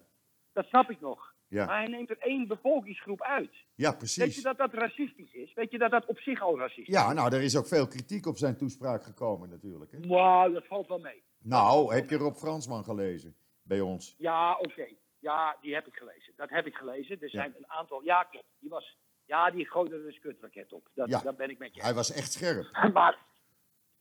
[0.54, 1.34] dat snap ik nog.
[1.48, 1.66] Ja.
[1.66, 3.52] Maar hij neemt er één bevolkingsgroep uit.
[3.76, 4.42] Ja, Weet je precies.
[4.44, 5.54] dat dat racistisch is?
[5.54, 6.94] Weet je dat dat op zich al racistisch is?
[6.94, 9.92] Ja, nou, er is ook veel kritiek op zijn toespraak gekomen natuurlijk.
[9.92, 10.00] Hè?
[10.08, 11.24] Wauw, dat valt wel mee.
[11.40, 14.16] Nou, heb je Rob Fransman gelezen bij ons?
[14.18, 14.88] Ja, oké.
[15.20, 16.34] Ja, die heb ik gelezen.
[16.36, 17.22] Dat heb ik gelezen.
[17.22, 18.04] Er zijn een aantal...
[18.04, 18.48] Ja, klopt.
[18.60, 18.98] Die was...
[19.26, 20.90] Ja, die gooide er een skutraket op.
[20.94, 21.22] Dat, Ja.
[21.22, 22.70] dat ben ik met je Hij was echt scherp.
[22.94, 23.18] Maar,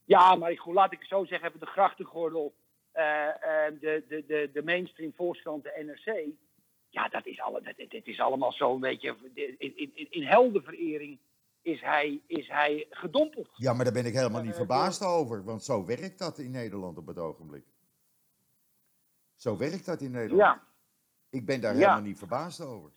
[0.09, 2.55] ja, maar goed, laat ik het zo zeggen, even de grachtengordel,
[2.92, 3.03] eh,
[3.81, 6.27] de, de, de, de mainstream Volkskrant, de NRC.
[6.88, 11.18] Ja, dat is, alle, dat, dit is allemaal zo'n beetje, in, in, in- in heldenverering
[11.62, 13.49] is hij, is hij gedompeld.
[13.53, 16.51] Ja, maar daar ben ik helemaal niet Eh, verbaasd over, want zo werkt dat in
[16.51, 17.64] Nederland op het ogenblik.
[19.37, 20.40] Zo werkt dat in Nederland.
[20.61, 20.66] Ja,
[21.31, 21.79] Ik ben daar Ja.
[21.79, 22.90] helemaal niet verbaasd over.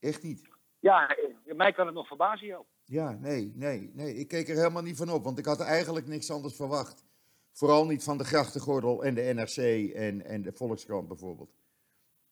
[0.00, 0.48] Echt niet.
[0.80, 2.66] ja, eh, mij kan het nog verbazen, joh.
[2.88, 4.14] Ja, nee, nee, nee.
[4.14, 7.04] Ik keek er helemaal niet van op, want ik had eigenlijk niks anders verwacht.
[7.52, 11.50] Vooral niet van de Grachtengordel en de NRC en, en de Volkskrant bijvoorbeeld.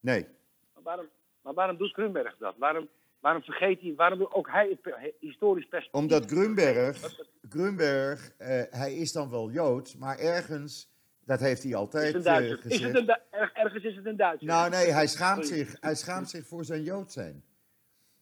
[0.01, 0.27] Nee,
[0.75, 1.07] Maar waarom,
[1.43, 2.55] maar waarom doet Grunberg dat?
[2.59, 2.89] Waarom,
[3.21, 6.01] waarom vergeet hij, waarom ook hij het historisch perspectief?
[6.01, 7.17] omdat Grunberg,
[7.49, 10.91] Grunberg eh, hij is dan wel Joods, maar ergens,
[11.25, 12.57] dat heeft hij altijd eh, Duitser?
[12.57, 12.83] Is gezegd.
[12.83, 14.49] het een, Du- er- ergens is het een Duitser.
[14.49, 17.45] Nou nee, hij schaamt, zich, hij schaamt zich voor zijn Jood zijn.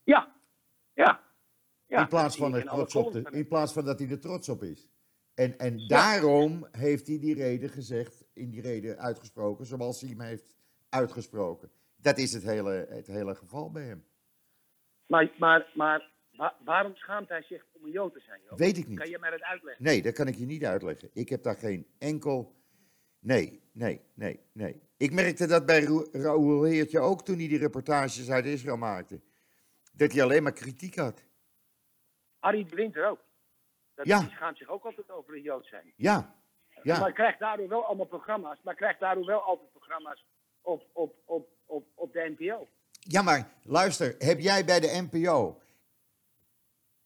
[0.04, 0.32] Ja,
[0.94, 1.20] ja.
[2.00, 4.62] In, plaats van er trots op te, in plaats van dat hij er trots op
[4.62, 4.88] is.
[5.34, 10.20] En, en daarom heeft hij die reden gezegd, in die reden uitgesproken, zoals hij hem
[10.20, 10.56] heeft
[10.88, 11.70] uitgesproken.
[11.96, 14.04] Dat is het hele, het hele geval bij hem.
[15.06, 18.40] Maar, maar, maar wa- waarom schaamt hij zich om een Jood te zijn?
[18.48, 18.58] Joop?
[18.58, 19.08] Weet ik Kan niet.
[19.08, 19.84] je mij dat uitleggen?
[19.84, 21.10] Nee, dat kan ik je niet uitleggen.
[21.12, 22.54] Ik heb daar geen enkel.
[23.18, 24.80] Nee, nee, nee, nee.
[24.96, 25.80] Ik merkte dat bij
[26.12, 29.20] Raoul Heertje ook toen hij die reportages uit Israël maakte.
[29.92, 31.24] Dat hij alleen maar kritiek had.
[32.42, 33.20] Arie de Winter ook.
[33.94, 34.18] Dat, Ja.
[34.20, 35.92] Die schaamt zich ook altijd over het Jood zijn.
[35.96, 36.34] Ja,
[36.82, 36.98] ja.
[37.00, 38.58] Maar krijgt daardoor wel allemaal programma's.
[38.62, 40.24] Maar krijgt daardoor wel altijd programma's
[40.60, 42.68] op, op, op, op, op de NPO.
[43.00, 45.60] Ja, maar luister, heb jij bij de NPO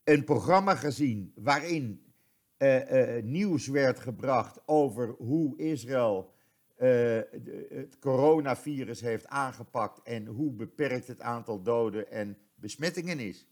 [0.05, 2.14] een programma gezien waarin
[2.57, 6.35] eh, eh, nieuws werd gebracht over hoe Israël
[6.77, 13.46] eh, de- het coronavirus heeft aangepakt en hoe beperkt het aantal doden en besmettingen is?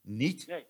[0.00, 0.46] Niet?
[0.46, 0.66] Nee,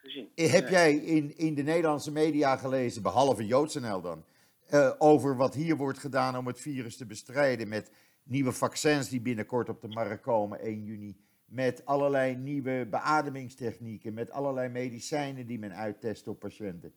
[0.00, 0.28] gezien.
[0.34, 0.70] Eh, Heb Nee.
[0.72, 4.24] jij in, in de Nederlandse media gelezen, behalve JoodsNL dan,
[4.66, 7.90] eh, over wat hier wordt gedaan om het virus te bestrijden met
[8.22, 14.30] nieuwe vaccins die binnenkort op de markt komen, 1 juni, met allerlei nieuwe beademingstechnieken, met
[14.30, 16.92] allerlei medicijnen die men uittest op patiënten?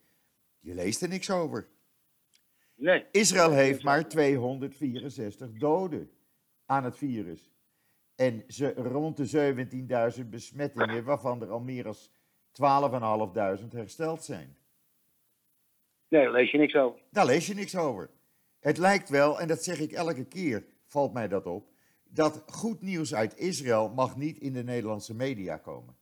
[0.60, 1.68] Je leest er niks over.
[2.76, 3.06] Nee.
[3.12, 6.12] Israël heeft maar 264 doden
[6.66, 7.52] aan het virus.
[8.16, 9.26] En ze, rond de
[10.24, 11.96] 17.000 besmettingen, waarvan er al meer dan
[12.54, 14.56] 12.500 hersteld zijn.
[16.08, 17.00] Nee, daar lees je niks over.
[17.10, 18.10] Daar lees je niks over.
[18.60, 21.68] Het lijkt wel, en dat zeg ik elke keer, valt mij dat op,
[22.04, 25.96] dat goed nieuws uit Israël mag niet in de Nederlandse media komen.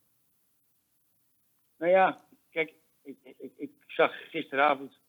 [1.78, 5.00] Nou ja, kijk, ik, ik, ik zag gisteravond,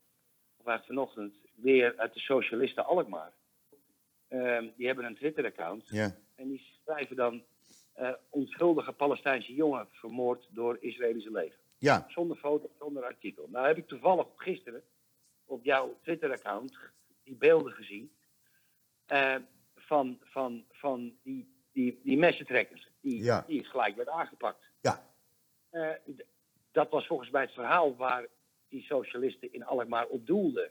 [0.57, 3.33] of eigenlijk vanochtend, weer uit de Socialisten Alkmaar.
[4.29, 5.89] Ehm, die hebben een Twitter-account.
[5.89, 7.43] Ja, En die schrijven dan
[8.31, 11.59] onschuldige Palestijnse jongen vermoord door Israëlische leger.
[11.79, 13.49] ja, Zonder foto, zonder artikel.
[13.51, 14.83] Nou heb ik toevallig gisteren
[15.45, 16.79] op jouw Twitter-account
[17.25, 18.13] die beelden gezien.
[19.07, 19.37] eh,
[19.77, 22.89] van, van, van die, die, die messentrekkers.
[23.01, 23.45] Die, Ja.
[23.47, 24.65] die gelijk werd aangepakt.
[24.81, 25.11] ja,
[25.71, 25.91] Eh,
[26.73, 28.27] dat was volgens mij het verhaal waar
[28.69, 30.71] die socialisten in Alkmaar op doelden.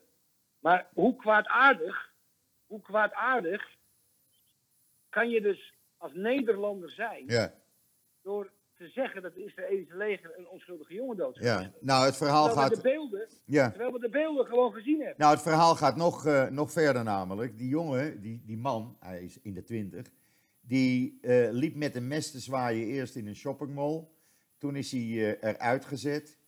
[0.59, 2.13] Maar hoe kwaadaardig,
[2.65, 3.75] hoe kwaadaardig
[5.09, 7.53] kan je dus als Nederlander zijn ja,
[8.21, 11.47] door te zeggen dat het Israëlische leger een onschuldige jongen doodschoot?
[11.47, 11.71] ja.
[11.79, 12.83] Nou, het verhaal Terwijl we, gaat...
[12.83, 13.69] de beelden, Ja.
[13.69, 15.15] terwijl we de beelden gewoon gezien hebben.
[15.17, 17.57] Nou, het verhaal gaat nog, eh, nog verder namelijk.
[17.57, 20.05] Die jongen, die, die man, hij is in de twintig,
[20.61, 24.07] die eh, liep met een mes te zwaaien eerst in een shoppingmall.
[24.57, 26.39] Toen is hij eh, eruit gezet.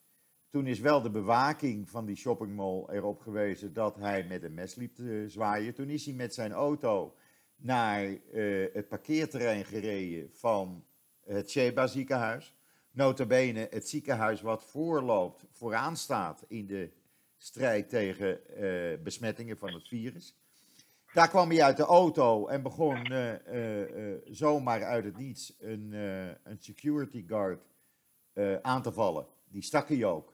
[0.49, 4.75] Toen is wel de bewaking van die shoppingmall erop gewezen dat hij met een mes
[4.75, 5.73] liep te zwaaien.
[5.73, 7.15] Toen is hij met zijn auto
[7.55, 10.85] naar eh, het parkeerterrein gereden van
[11.25, 12.53] het Sheba ziekenhuis.
[12.91, 16.91] notabene het ziekenhuis wat voorloopt, vooraan staat in de
[17.37, 20.35] strijd tegen eh, besmettingen van het virus.
[21.13, 23.31] Daar kwam hij uit de auto en begon eh,
[24.25, 25.91] zomaar uit het niets een,
[26.43, 27.63] een security guard
[28.61, 29.27] aan te vallen.
[29.45, 30.33] Die stak hij ook.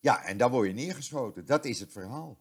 [0.00, 1.46] Ja, en daar word je neergeschoten.
[1.46, 2.38] Dat is het verhaal.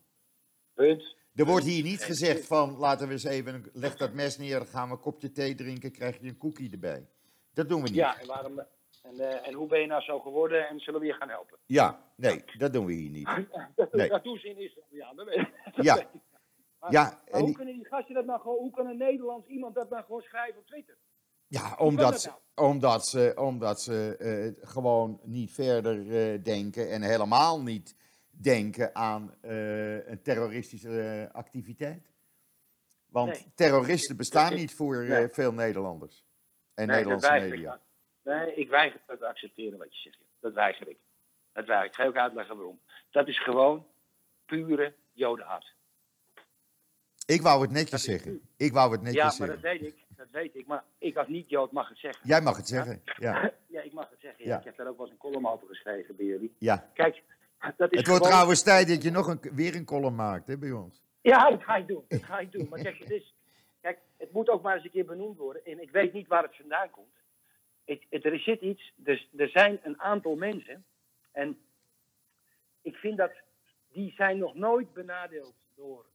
[0.73, 1.15] Punt.
[1.35, 4.67] Er wordt hier niet gezegd van, laten we eens even, leg dat mes neer, dan
[4.67, 7.07] gaan we een kopje thee drinken, krijg je een cookie erbij.
[7.53, 7.95] Dat doen we niet.
[7.97, 8.59] Ja, en, waarom,
[9.03, 11.57] en, eh, en hoe ben je nou zo geworden en zullen we je gaan helpen?
[11.65, 13.29] Ja, nee, dat doen we hier niet.
[13.91, 14.09] Nee.
[14.09, 14.85] Dat doen ze in Israël.
[14.89, 15.95] Ja, dat weet, dat Ja.
[15.95, 16.21] weet ik.
[16.79, 18.97] Maar, Ja, maar en hoe die- kunnen die gasten dat nou gewoon, hoe kan een
[18.97, 20.97] Nederlands iemand dat nou gewoon schrijven op Twitter?
[21.47, 22.69] Ja, kan omdat, dat ze- nou?
[22.69, 25.99] omdat ze, omdat ze eh, gewoon niet verder
[26.33, 27.95] eh, denken en helemaal niet
[28.41, 32.11] denken aan eh, een terroristische eh, activiteit.
[33.05, 33.51] Want Nee.
[33.55, 36.23] terroristen bestaan niet voor eh, veel Nederlanders
[36.73, 37.81] en Nee, Nederlandse media.
[38.23, 40.19] Nee, ik weiger dat te accepteren wat je zegt.
[40.39, 40.97] Dat weiger ik.
[41.53, 41.91] Dat weiger ik.
[41.91, 42.79] Ik ga je ook uitleggen waarom.
[43.11, 43.87] Dat is gewoon
[44.45, 45.73] pure jodenhaat.
[47.25, 48.41] Ik wou het netjes Dat zeggen.
[48.57, 49.55] Ik wou het netjes Ja, maar zeggen.
[49.61, 50.05] dat weet ik.
[50.09, 50.67] Dat weet ik.
[50.67, 52.27] Maar ik als niet-jood mag het zeggen.
[52.27, 53.01] Jij mag het zeggen.
[53.19, 54.43] Ja, Ja, ik mag het zeggen.
[54.45, 54.51] Ja.
[54.51, 54.57] Ja.
[54.59, 56.55] Ik heb daar ook wel eens een column over geschreven bij jullie.
[56.59, 56.89] ja.
[56.93, 57.23] Kijk,
[57.59, 58.21] dat is Het wordt gewoon...
[58.21, 61.03] trouwens tijd dat je nog een, weer een column maakt hè, bij ons.
[61.21, 62.05] Ja, dat ga ik doen.
[62.07, 62.67] Dat ga ik doen.
[62.69, 63.33] Maar kijk, het is...
[63.81, 65.65] Kijk, het moet ook maar eens een keer benoemd worden.
[65.65, 67.13] En ik weet niet waar het vandaan komt.
[67.83, 68.93] Ik, het, er zit iets...
[68.95, 70.85] Dus, er zijn een aantal mensen...
[71.31, 71.57] En
[72.81, 73.31] ik vind dat...
[73.91, 76.05] Die zijn nog nooit benadeeld door,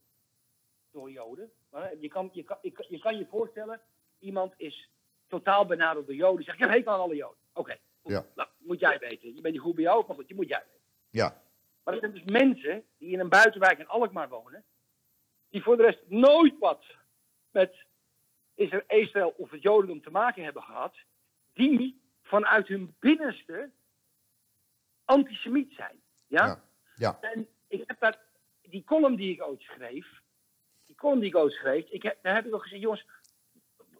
[0.91, 1.51] door Joden.
[1.69, 3.81] Maar je, kan, je, kan, je, kan- je voorstellen...
[4.19, 4.89] Iemand is
[5.27, 6.43] totaal benadeeld door Joden.
[6.43, 7.37] Zegt, ik heb hekel aan alle Joden.
[7.53, 7.77] Oké.
[8.03, 8.25] Ja.
[8.35, 9.35] nou, moet jij weten.
[9.35, 10.80] Je bent niet goed bij jou, maar goed, je moet jij weten.
[11.11, 11.41] Ja,
[11.83, 14.63] Maar er zijn dus mensen die in een buitenwijk in Alkmaar wonen,
[15.49, 16.85] die voor de rest nooit wat
[17.51, 17.75] met
[18.55, 20.95] Isra- Israël of het Jodendom te maken hebben gehad,
[21.53, 23.71] die vanuit hun binnenste
[25.05, 26.01] antisemiet zijn.
[26.27, 26.45] Ja?
[26.45, 26.63] ja,
[26.95, 27.17] ja.
[27.21, 28.17] En ik heb dat,
[28.61, 30.07] die column die ik ooit schreef,
[30.85, 33.05] die column die ik ooit schreef, ik heb, daar heb ik ook gezegd, jongens,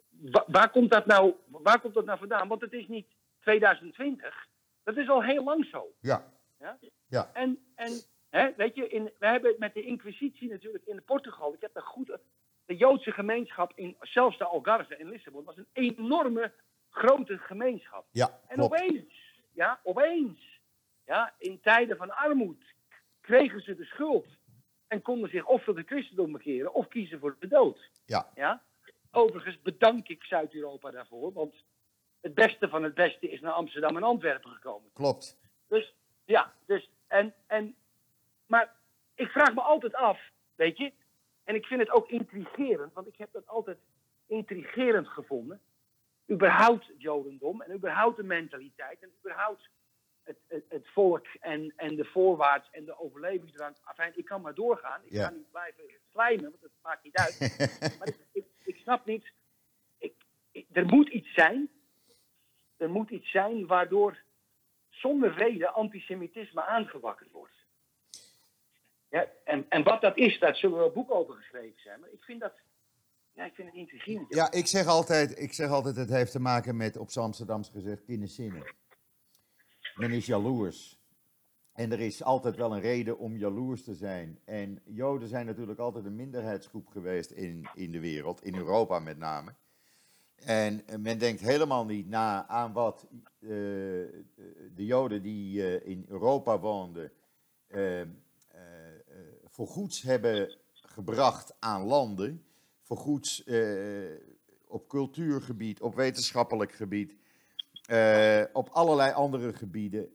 [0.08, 2.48] wa- waar, komt dat nou, waar komt dat nou vandaan?
[2.48, 3.06] Want het is niet
[3.40, 4.46] 2020,
[4.82, 5.94] dat is al heel lang zo.
[6.00, 6.30] ja.
[6.62, 6.78] Ja?
[7.06, 7.30] Ja.
[7.32, 7.92] En, en
[8.30, 11.82] hè, weet je, in, we hebben met de Inquisitie natuurlijk in Portugal, ik heb daar
[11.82, 12.18] goed.
[12.64, 16.52] De Joodse gemeenschap, in, zelfs de Algarve in Lissabon, was een enorme
[16.90, 18.06] grote gemeenschap.
[18.10, 18.72] ja En klopt.
[18.72, 20.60] opeens, ja, opeens,
[21.04, 22.64] ja, in tijden van armoede,
[23.20, 24.26] kregen ze de schuld.
[24.86, 27.90] En konden zich of tot het christendom bekeren of kiezen voor de dood.
[28.04, 28.30] Ja.
[28.34, 28.62] Ja?
[29.10, 31.54] Overigens bedank ik Zuid-Europa daarvoor, want
[32.20, 34.90] het beste van het beste is naar Amsterdam en Antwerpen gekomen.
[34.92, 35.38] Klopt.
[35.68, 35.94] Dus
[36.32, 37.74] ja, dus en, en
[38.46, 38.72] maar
[39.14, 40.20] ik vraag me altijd af,
[40.54, 40.92] weet je,
[41.44, 43.78] en ik vind het ook intrigerend, want ik heb dat altijd
[44.26, 45.60] intrigerend gevonden.
[46.30, 49.68] Überhaupt het Jodendom en überhaupt de mentaliteit en überhaupt
[50.22, 53.76] het, het, het volk en, en de voorwaarts en de overlevingsdrang.
[53.84, 55.00] Enfin, ik kan maar doorgaan.
[55.04, 55.24] Ik Ja.
[55.24, 57.38] ga niet blijven slijmen, want dat maakt niet uit.
[57.98, 59.32] maar ik, ik, ik snap niet.
[59.98, 60.14] Ik,
[60.50, 61.70] ik- er moet iets zijn.
[62.76, 64.18] Er moet iets zijn waardoor
[65.02, 67.54] zonder reden antisemitisme aangewakkerd wordt.
[69.08, 72.00] Ja, en, en wat dat is, daar zullen wel boeken over geschreven zijn.
[72.00, 72.52] Maar ik vind dat.
[73.32, 74.34] Ja, ik vind het intrigerend.
[74.34, 78.04] Ja, ik zeg, altijd, ik zeg altijd, het heeft te maken met, op Amsterdams gezegd,
[78.04, 78.74] kinderzinnen.
[79.94, 81.00] Men is jaloers.
[81.72, 84.40] En er is altijd wel een reden om jaloers te zijn.
[84.44, 89.18] En Joden zijn natuurlijk altijd een minderheidsgroep geweest in, in de wereld, in Europa met
[89.18, 89.54] name.
[90.44, 93.06] En men denkt helemaal niet na aan wat
[93.40, 93.48] eh,
[94.74, 97.12] de Joden die eh, in Europa woonden
[97.66, 98.00] eh,
[99.44, 102.44] voor goeds hebben gebracht aan landen.
[102.82, 104.14] Voor goeds eh,
[104.66, 107.16] op cultuurgebied, op wetenschappelijk gebied,
[108.52, 110.08] op allerlei andere gebieden.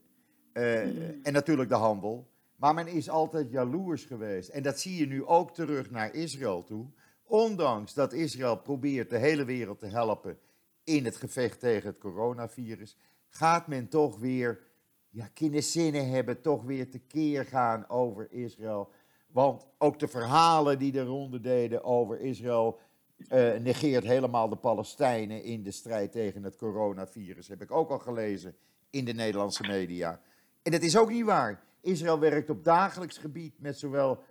[1.24, 2.32] En natuurlijk de handel.
[2.56, 4.50] Maar men is altijd jaloers geweest.
[4.50, 6.88] En dat zie je nu ook terug naar Israël toe.
[7.28, 10.40] Ondanks dat Israël probeert de hele wereld te helpen
[10.84, 12.98] in het gevecht tegen het coronavirus,
[13.30, 14.60] gaat men toch weer,
[15.10, 18.92] ja, kinderzinnen hebben, toch weer tekeer gaan over Israël.
[19.28, 22.80] Want ook de verhalen die de ronde deden over Israël
[23.28, 27.48] eh, negeert helemaal de Palestijnen in de strijd tegen het coronavirus.
[27.48, 28.56] Heb ik ook al gelezen
[28.90, 30.22] in de Nederlandse media.
[30.62, 31.64] En dat is ook niet waar.
[31.82, 34.24] Israël werkt op dagelijks gebied met zowel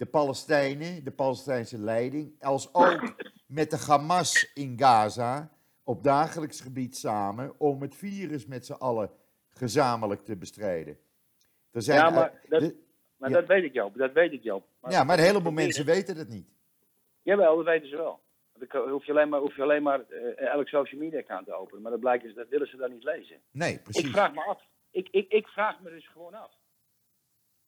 [0.00, 3.14] de Palestijnen, de Palestijnse leiding, als ook
[3.46, 5.50] met de Hamas in Gaza
[5.84, 9.10] op dagelijks gebied samen om het virus met z'n allen
[9.48, 10.98] gezamenlijk te bestrijden.
[11.70, 13.36] Er zijn Ja, maar dat- de- Maar Ja.
[13.38, 13.96] dat weet ik, Joop.
[13.96, 14.64] Dat weet ik, Joop.
[14.88, 16.48] ja, maar een heleboel mensen weten het niet.
[17.22, 18.20] Jawel, dat weten ze wel.
[18.54, 21.46] Dat Dan hoef je alleen maar, hoef je alleen maar eh, elk social media account
[21.46, 21.82] te openen.
[21.82, 23.36] Maar dat blijkt dus, dat willen ze dan niet lezen.
[23.50, 24.04] Nee, precies.
[24.04, 24.62] Ik vraag me af.
[24.90, 26.52] Ik, ik, ik vraag me dus gewoon af.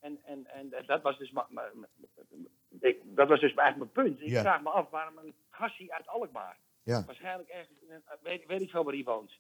[0.03, 1.33] En, en, en dat was dus,
[2.81, 4.21] ik, dat was dus eigenlijk mijn punt.
[4.21, 4.41] Ik Ja.
[4.41, 7.05] vraag me af waarom een gassie uit Alkmaar, Ja.
[7.05, 7.79] waarschijnlijk ergens,
[8.23, 9.39] weet, weet ik veel waar hij woont,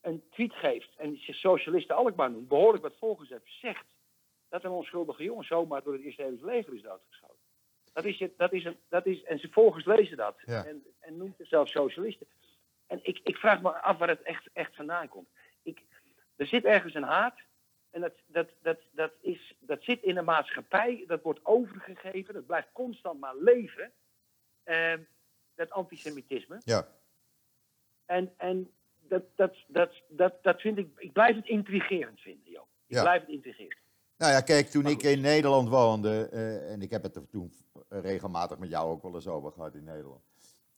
[0.00, 3.86] een tweet geeft en zich socialisten Alkmaar noemt, behoorlijk wat volgers heeft, zegt
[4.48, 7.38] dat een onschuldige jongen zomaar door het Israëlische leger is doodgeschoten.
[7.92, 10.64] Dat is, het, dat is een, dat is, en zijn volgers lezen dat Ja.
[10.64, 12.26] en, en noemt zichzelf socialisten.
[12.86, 15.28] En ik, ik vraag me af waar het echt, echt vandaan komt.
[15.62, 15.82] Ik,
[16.36, 17.38] er zit ergens een haat.
[17.90, 21.04] En dat, dat, dat, dat, is, dat zit in de maatschappij.
[21.06, 22.34] Dat wordt overgegeven.
[22.34, 23.92] Dat blijft constant maar leven.
[24.62, 24.94] Eh,
[25.54, 26.60] dat antisemitisme.
[26.64, 26.88] Ja.
[28.06, 30.88] En, en dat, dat, dat, dat, dat vind ik.
[30.96, 32.66] Ik blijf het intrigerend vinden, joh.
[32.86, 33.02] Ik Ja.
[33.02, 33.78] blijf het intrigerend.
[34.16, 37.52] Nou ja, kijk, toen ik in Nederland woonde, eh, en ik heb het er toen
[37.88, 40.22] regelmatig met jou ook wel eens over gehad in Nederland.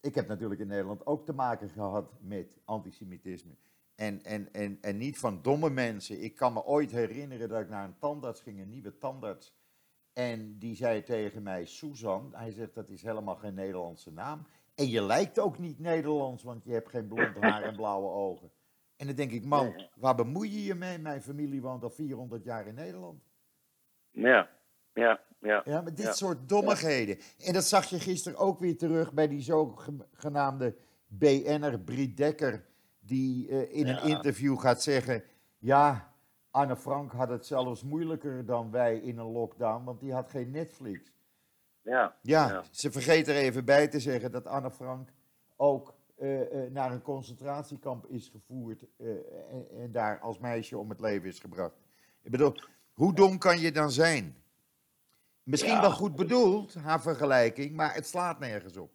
[0.01, 3.53] Ik heb natuurlijk in Nederland ook te maken gehad met antisemitisme.
[4.03, 6.23] En, en, en, en niet van domme mensen.
[6.23, 9.55] Ik kan me ooit herinneren dat ik naar een tandarts ging, een nieuwe tandarts.
[10.13, 14.47] En die zei tegen mij, Susan, hij zegt dat is helemaal geen Nederlandse naam.
[14.75, 18.51] En je lijkt ook niet Nederlands, want je hebt geen blond haar en blauwe ogen.
[18.97, 20.99] En dan denk ik, man, waar bemoei je je mee?
[20.99, 23.23] Mijn familie woont al 400 jaar in Nederland.
[24.11, 24.51] Ja,
[24.93, 25.63] ja, ja.
[25.65, 26.13] Ja, maar dit Ja.
[26.13, 27.19] soort dommigheden.
[27.39, 32.71] En dat zag je gisteren ook weer terug bij die zogenaamde BN'er Brie Dekker.
[33.05, 35.23] Die eh, in een interview gaat zeggen:
[35.59, 36.13] Ja,
[36.51, 40.51] Anne Frank had het zelfs moeilijker dan wij in een lockdown, want die had geen
[40.51, 41.13] Netflix.
[41.83, 42.17] ja.
[42.23, 42.65] Ja, Ja.
[42.71, 45.09] ze vergeet er even bij te zeggen dat Anne Frank
[45.57, 49.09] ook eh, eh, naar een concentratiekamp is gevoerd eh,
[49.51, 51.75] en, en daar als meisje om het leven is gebracht.
[52.23, 52.55] Ik bedoel,
[52.93, 54.37] hoe dom kan je dan zijn?
[55.43, 55.81] Misschien Ja.
[55.81, 58.91] wel goed bedoeld, haar vergelijking, maar het slaat nergens op.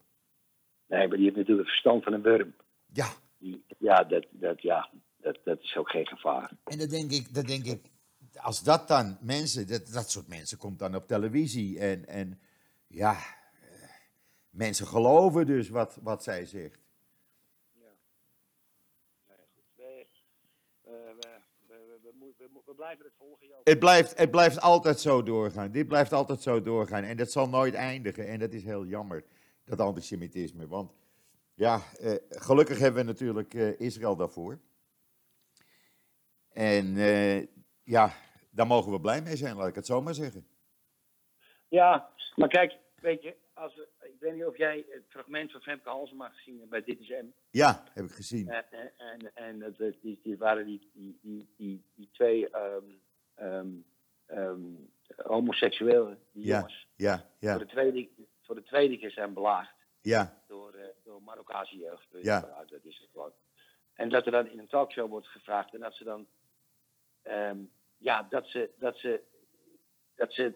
[0.85, 2.53] Nee, maar die heeft natuurlijk het verstand van een wurm.
[2.93, 3.07] Ja,
[3.77, 6.51] ja, dat, dat, ja dat, dat is ook geen gevaar.
[6.63, 7.91] en dan denk ik, dan denk ik
[8.41, 12.39] als dat dan mensen, dat, dat soort mensen komt dan op televisie en, en
[12.87, 13.19] ja, eh,
[14.49, 16.79] mensen geloven dus wat, wat zij zegt.
[17.73, 17.89] Nee,
[22.19, 22.37] goed.
[22.65, 23.47] We, blijven het volgen.
[23.63, 25.71] Het blijft, het blijft altijd zo doorgaan.
[25.71, 27.03] Dit blijft altijd zo doorgaan.
[27.03, 28.27] En dat zal nooit eindigen.
[28.27, 29.23] En dat is heel jammer,
[29.63, 30.67] dat antisemitisme.
[30.67, 30.91] Want
[31.57, 34.59] ja, eh, gelukkig hebben we natuurlijk eh, Israël daarvoor.
[36.49, 37.41] En eh,
[37.83, 38.11] ja,
[38.51, 40.47] daar mogen we blij mee zijn, laat ik het zo maar zeggen.
[41.67, 45.61] Ja, maar kijk, weet je, als we, ik weet niet of jij het fragment van
[45.61, 47.25] Femke Halsema gezien hebt bij Dit is M.
[47.49, 48.49] Ja, heb ik gezien.
[48.49, 52.49] En, en, en, dat, die, die waren die, die, die, die, twee
[53.35, 53.75] ehm,
[55.15, 58.09] homoseksuelen, die Ja, jongens, ja, voor, ja, de tweede,
[58.41, 59.76] voor de tweede keer zijn belaagd
[60.07, 62.07] ja, door, eh, door Marokkaanse jeugd.
[62.21, 62.39] Ja.
[62.69, 63.31] Dat is het gewoon.
[63.93, 66.27] En dat er dan in een talkshow wordt gevraagd en dat ze dan,
[67.21, 67.57] ehm,
[67.97, 69.21] ja, dat ze, dat ze,
[70.15, 70.53] dat ze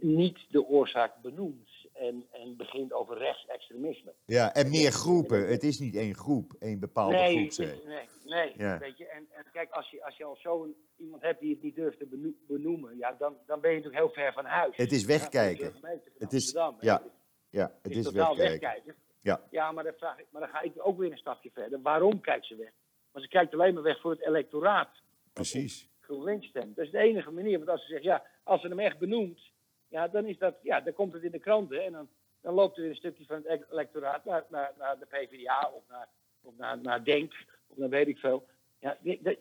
[0.00, 4.14] niet de oorzaak benoemt en, en begint over rechtsextremisme.
[4.24, 4.54] ja.
[4.54, 5.48] En meer groepen.
[5.48, 7.50] Het is niet één groep, één bepaalde nee, groep.
[7.52, 7.84] zeg.
[7.84, 8.78] nee, nee, Ja.
[8.78, 9.06] weet je.
[9.06, 11.98] En, en kijk, als je, als je al zo iemand hebt die het niet durft
[11.98, 14.76] te beno- benoemen, ja, dan, dan ben je natuurlijk heel ver van huis.
[14.76, 15.72] Het is wegkijken.
[16.18, 17.02] Het is- ja,
[17.50, 18.60] Ja, het is is totaal wegkijken.
[18.60, 18.94] wegkijken.
[19.20, 19.42] Ja.
[19.50, 21.82] Ja, maar dan, vraag ik, maar dan ga ik ook weer een stapje verder.
[21.82, 22.72] Waarom kijkt ze weg?
[23.10, 24.90] Want ze kijkt alleen maar weg voor het electoraat.
[25.32, 25.88] Precies.
[26.00, 26.76] GroenLinks stemt.
[26.76, 27.58] Dat is de enige manier.
[27.58, 29.40] Want als ze zegt, ja, als ze hem echt benoemt,
[29.88, 31.84] ja, dan, is dat, ja, dan komt het in de kranten.
[31.84, 32.08] En dan,
[32.40, 35.82] dan loopt er weer een stukje van het electoraat naar, naar, naar de PvdA of
[35.88, 36.08] naar,
[36.42, 37.32] of naar, naar Denk,
[37.66, 38.46] of naar weet ik veel.
[38.78, 38.98] Ja,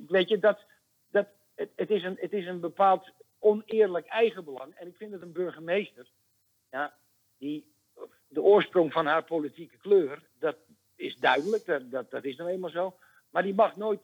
[0.08, 0.60] weet je, dat,
[1.12, 4.76] dat, het, het, is een, het is een bepaald oneerlijk eigenbelang.
[4.76, 6.08] En ik vind dat een burgemeester,
[6.70, 6.94] ja,
[7.38, 7.76] die
[8.28, 10.56] de oorsprong van haar politieke kleur, dat
[10.96, 12.96] is duidelijk, dat, dat, dat is nou eenmaal zo.
[13.30, 14.02] Maar die mag nooit,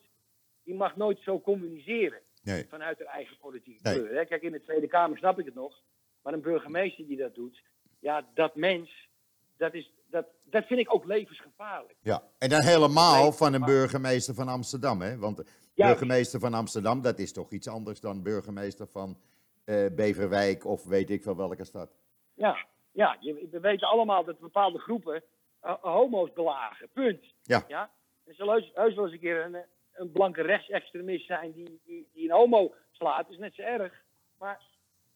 [0.64, 2.66] die mag nooit zo communiceren Nee.
[2.70, 4.00] vanuit haar eigen politieke Nee.
[4.00, 4.16] kleur.
[4.16, 4.26] Hè?
[4.26, 5.82] Kijk, in de Tweede Kamer snap ik het nog.
[6.22, 7.64] Maar een burgemeester die dat doet,
[8.00, 9.10] ja, dat mens,
[9.58, 11.96] dat, is, dat, dat vind ik ook levensgevaarlijk.
[12.02, 15.18] Ja, en dan helemaal van een burgemeester van Amsterdam, hè?
[15.18, 15.42] Want
[15.74, 15.88] Ja.
[15.88, 19.18] burgemeester van Amsterdam, dat is toch iets anders dan burgemeester van
[19.64, 21.98] eh, Beverwijk of weet ik veel welke stad.
[22.34, 25.24] Ja, ja je, we weten allemaal dat bepaalde groepen
[25.62, 26.90] eh, homo's belagen.
[26.90, 27.26] Punt.
[27.44, 27.64] Ja.
[27.68, 27.92] ja?
[28.24, 29.62] Er zal heus, heus wel eens een keer een, eh,
[29.94, 33.24] een blanke rechtsextremist zijn die, die, die een homo slaat.
[33.24, 34.04] Dat is net zo erg.
[34.38, 34.62] Maar,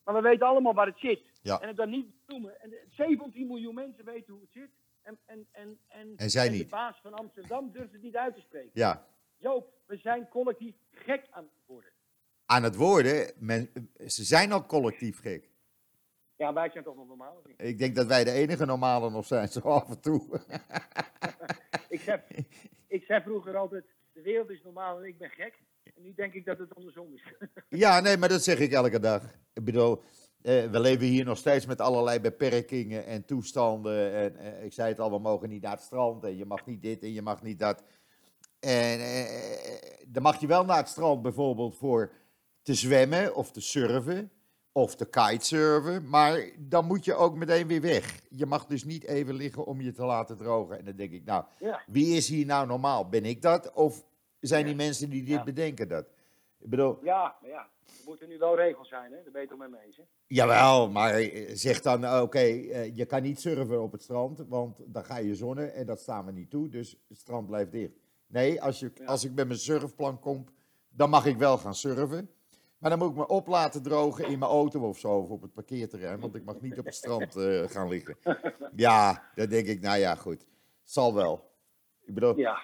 [0.04, 1.20] maar we weten allemaal waar het zit.
[1.42, 1.60] Ja.
[1.60, 2.60] En het dan niet noemen.
[2.60, 4.70] En de- 17 miljoen mensen weten hoe het zit.
[5.02, 6.68] En, en, en, en, En zij de niet.
[6.68, 8.70] baas van Amsterdam durft het niet uit te spreken.
[8.72, 9.06] Ja,
[9.36, 11.90] Joop, we zijn collectief gek aan het worden.
[12.46, 13.70] aan het worden, men,
[14.06, 15.48] ze zijn al collectief gek.
[16.38, 17.42] Ja, wij zijn toch nog normaal?
[17.56, 20.22] Ik denk dat wij de enige normale nog zijn, zo af en toe.
[21.88, 22.20] ik, zei,
[22.86, 25.62] ik zei vroeger altijd, de wereld is normaal en ik ben gek.
[25.82, 27.22] En nu denk ik dat het andersom is.
[27.68, 29.22] Ja, nee, maar dat zeg ik elke dag.
[29.52, 30.02] Ik bedoel,
[30.42, 34.12] eh, we leven hier nog steeds met allerlei beperkingen en toestanden.
[34.12, 36.66] En eh, ik zei het al, we mogen niet naar het strand en je mag
[36.66, 37.84] niet dit en je mag niet dat.
[38.60, 42.12] En eh, dan mag je wel naar het strand bijvoorbeeld voor
[42.62, 44.32] te zwemmen of te surfen
[44.78, 46.08] of te kitesurfen.
[46.08, 48.20] Maar dan moet je ook meteen weer weg.
[48.30, 50.78] Je mag dus niet even liggen om je te laten drogen.
[50.78, 53.08] En dan denk ik, nou, Ja, wie is hier nou normaal?
[53.08, 54.04] Ben ik dat of
[54.40, 54.84] zijn die Ja.
[54.84, 55.44] mensen die dit Ja.
[55.44, 56.06] bedenken dat?
[56.60, 57.68] Ik bedoel, ja, maar ja.
[57.86, 59.22] Er moeten nu wel regels zijn, hè?
[59.22, 60.02] Daar ben je toch mee eens, hè?
[60.26, 64.44] Jawel, maar eh, zeg dan, eh, oké, eh, je kan niet surfen op het strand,
[64.48, 67.72] want dan ga je zonnen en dat staan we niet toe, dus het strand blijft
[67.72, 67.92] dicht.
[68.26, 70.44] Nee, als, je, als ik met mijn surfplan kom,
[70.88, 72.30] dan mag ik wel gaan surfen.
[72.78, 75.42] Maar dan moet ik me op laten drogen in mijn auto of zo, of op
[75.42, 78.16] het parkeerterrein, want ik mag niet op het strand eh, gaan liggen.
[78.76, 80.46] Ja, dan denk ik, nou ja, goed,
[80.84, 81.50] zal wel.
[82.04, 82.60] Ik bedoel, ja,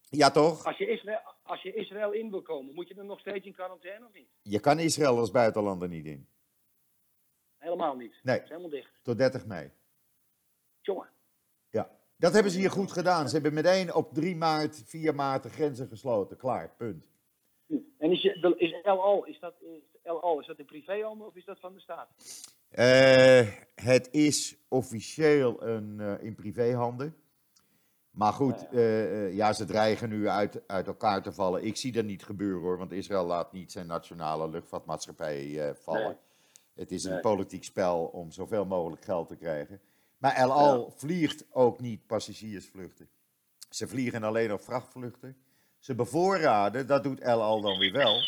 [0.00, 0.30] Ja.
[0.30, 0.64] toch?
[0.64, 3.52] Als je, Israël, als je Israël in wil komen, moet je dan nog steeds in
[3.54, 4.28] quarantaine of niet?
[4.42, 6.28] Je kan Israël als buitenlander niet in.
[7.58, 8.14] Helemaal niet.
[8.22, 8.40] Nee.
[8.44, 8.90] Helemaal dicht.
[9.02, 9.70] Tot 30 mei.
[10.80, 11.08] Jongen.
[11.70, 13.28] Ja, dat hebben ze hier goed gedaan.
[13.28, 16.36] Ze hebben meteen op 3 maart, 4 maart de grenzen gesloten.
[16.36, 17.06] Klaar, punt.
[17.98, 21.60] En is, je, is Al, is dat, is Al, is dat een of is dat
[21.60, 22.08] van de staat?
[22.68, 27.16] Eh, het is officieel een, eh, in privéhanden.
[28.10, 31.64] Maar goed, Ja, eh, ja, ze dreigen nu uit, uit elkaar te vallen.
[31.64, 36.02] Ik zie dat niet gebeuren hoor, want Israël laat niet zijn nationale luchtvaartmaatschappij vallen.
[36.06, 36.16] Nee.
[36.74, 37.20] Het is een Nee.
[37.20, 39.80] politiek spel om zoveel mogelijk geld te krijgen.
[40.18, 43.08] Maar El Al vliegt ook niet passagiersvluchten.
[43.70, 45.36] Ze vliegen alleen op vrachtvluchten.
[45.86, 48.20] Ze bevoorraden, dat doet El Al dan weer wel,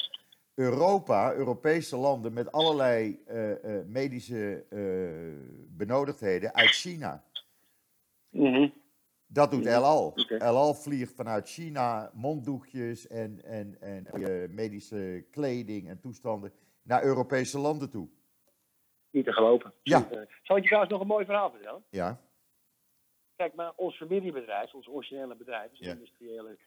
[0.54, 7.24] Europa, Europese landen met allerlei eh, eh, medische eh, benodigdheden uit China.
[8.30, 8.68] Mhm.
[9.26, 9.68] Dat doet Mhm.
[9.72, 10.06] El Al.
[10.06, 10.36] Oké.
[10.36, 14.06] El Al vliegt vanuit China monddoekjes en, en, en
[14.54, 16.52] medische kleding en toestanden
[16.82, 18.08] naar Europese landen toe.
[19.10, 19.72] Niet te geloven.
[19.82, 20.08] Ja.
[20.42, 21.84] Zal ik je trouwens nog een mooi verhaal vertellen?
[21.90, 22.20] Ja,
[23.36, 25.86] Kijk, maar ons familiebedrijf, ons originele bedrijf, Ja.
[25.90, 26.58] een industriële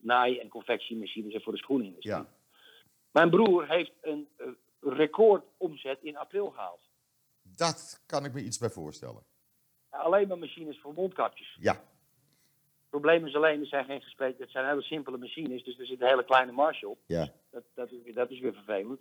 [0.00, 2.12] naai- en confectiemachines en voor de schoenindustrie.
[2.14, 2.26] ja.
[3.10, 4.46] Mijn broer heeft een eh,
[4.80, 6.80] recordomzet in april gehaald.
[7.42, 9.22] Dat kan ik me iets bij voorstellen.
[9.88, 11.56] Alleen maar machines voor mondkapjes.
[11.60, 15.78] Ja, Het probleem is alleen, er zijn geen gesprekken, het zijn hele simpele machines, dus
[15.78, 16.98] er zit een hele kleine marge op.
[17.06, 19.00] ja, Dat, dat, is, weer- dat is weer vervelend.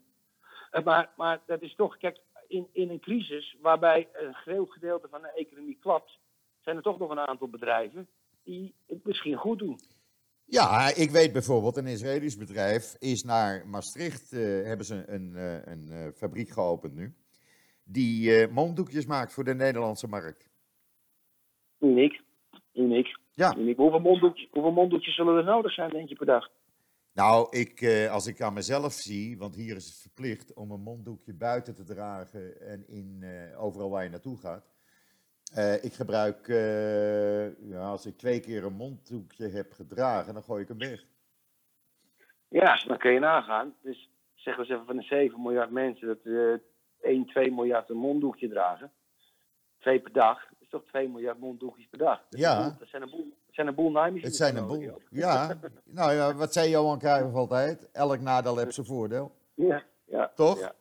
[0.72, 5.08] Eh, Maar, maar dat is toch, kijk, in, in een crisis waarbij een groot gedeelte
[5.10, 6.20] van de economie klapt,
[6.62, 8.08] zijn er toch nog een aantal bedrijven
[8.44, 9.80] die het misschien goed doen.
[10.52, 15.66] Ja, ik weet bijvoorbeeld, een Israëlisch bedrijf is naar Maastricht, eh, hebben ze een, eh,
[15.66, 17.14] een eh, fabriek geopend nu,
[17.84, 20.50] die monddoekjes maakt voor de Nederlandse markt.
[21.80, 22.22] Uniek.
[22.74, 23.18] Uniek.
[23.34, 23.56] Ja.
[23.58, 23.78] Uniek.
[23.78, 26.50] Hoeveel, monddoekjes, hoeveel monddoekjes zullen er nodig zijn, denk je, per dag?
[27.14, 31.34] Nou, ik, als ik aan mezelf zie, want hier is het verplicht om een monddoekje
[31.34, 33.24] buiten te dragen en in,
[33.58, 34.66] overal waar je naartoe gaat.
[35.54, 40.62] Eh, ik gebruik, eh, ja, als ik twee keer een monddoekje heb gedragen, dan gooi
[40.62, 41.04] ik hem weg.
[42.48, 43.76] Ja, dan kun je nagaan.
[43.82, 46.54] Dus zeg eens even van de 7 miljard mensen dat eh
[47.12, 48.92] 1, 2 miljard een monddoekje dragen.
[49.80, 50.40] Twee per dag.
[50.50, 52.22] Dat is toch 2 miljard monddoekjes per dag.
[52.30, 52.62] Dat, Ja.
[52.62, 55.02] boel- dat zijn een boel, dat zijn een boel naaimachines Het zijn een boel.
[55.10, 55.58] Ja,
[56.00, 57.92] nou ja, wat zei Johan Cruijff altijd?
[57.92, 59.32] Elk nadeel heeft zijn voordeel.
[59.54, 60.32] Ja, ja.
[60.36, 60.60] Toch?
[60.60, 60.74] Ja,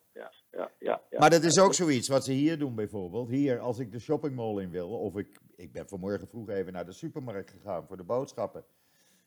[0.51, 1.19] ja, ja.
[1.19, 3.29] Maar dat is ook zoiets wat ze hier doen bijvoorbeeld.
[3.29, 6.87] Hier, als ik de shoppingmall in wil, of ik, ik ben vanmorgen vroeg even naar
[6.87, 8.65] de supermarkt gegaan voor de boodschappen.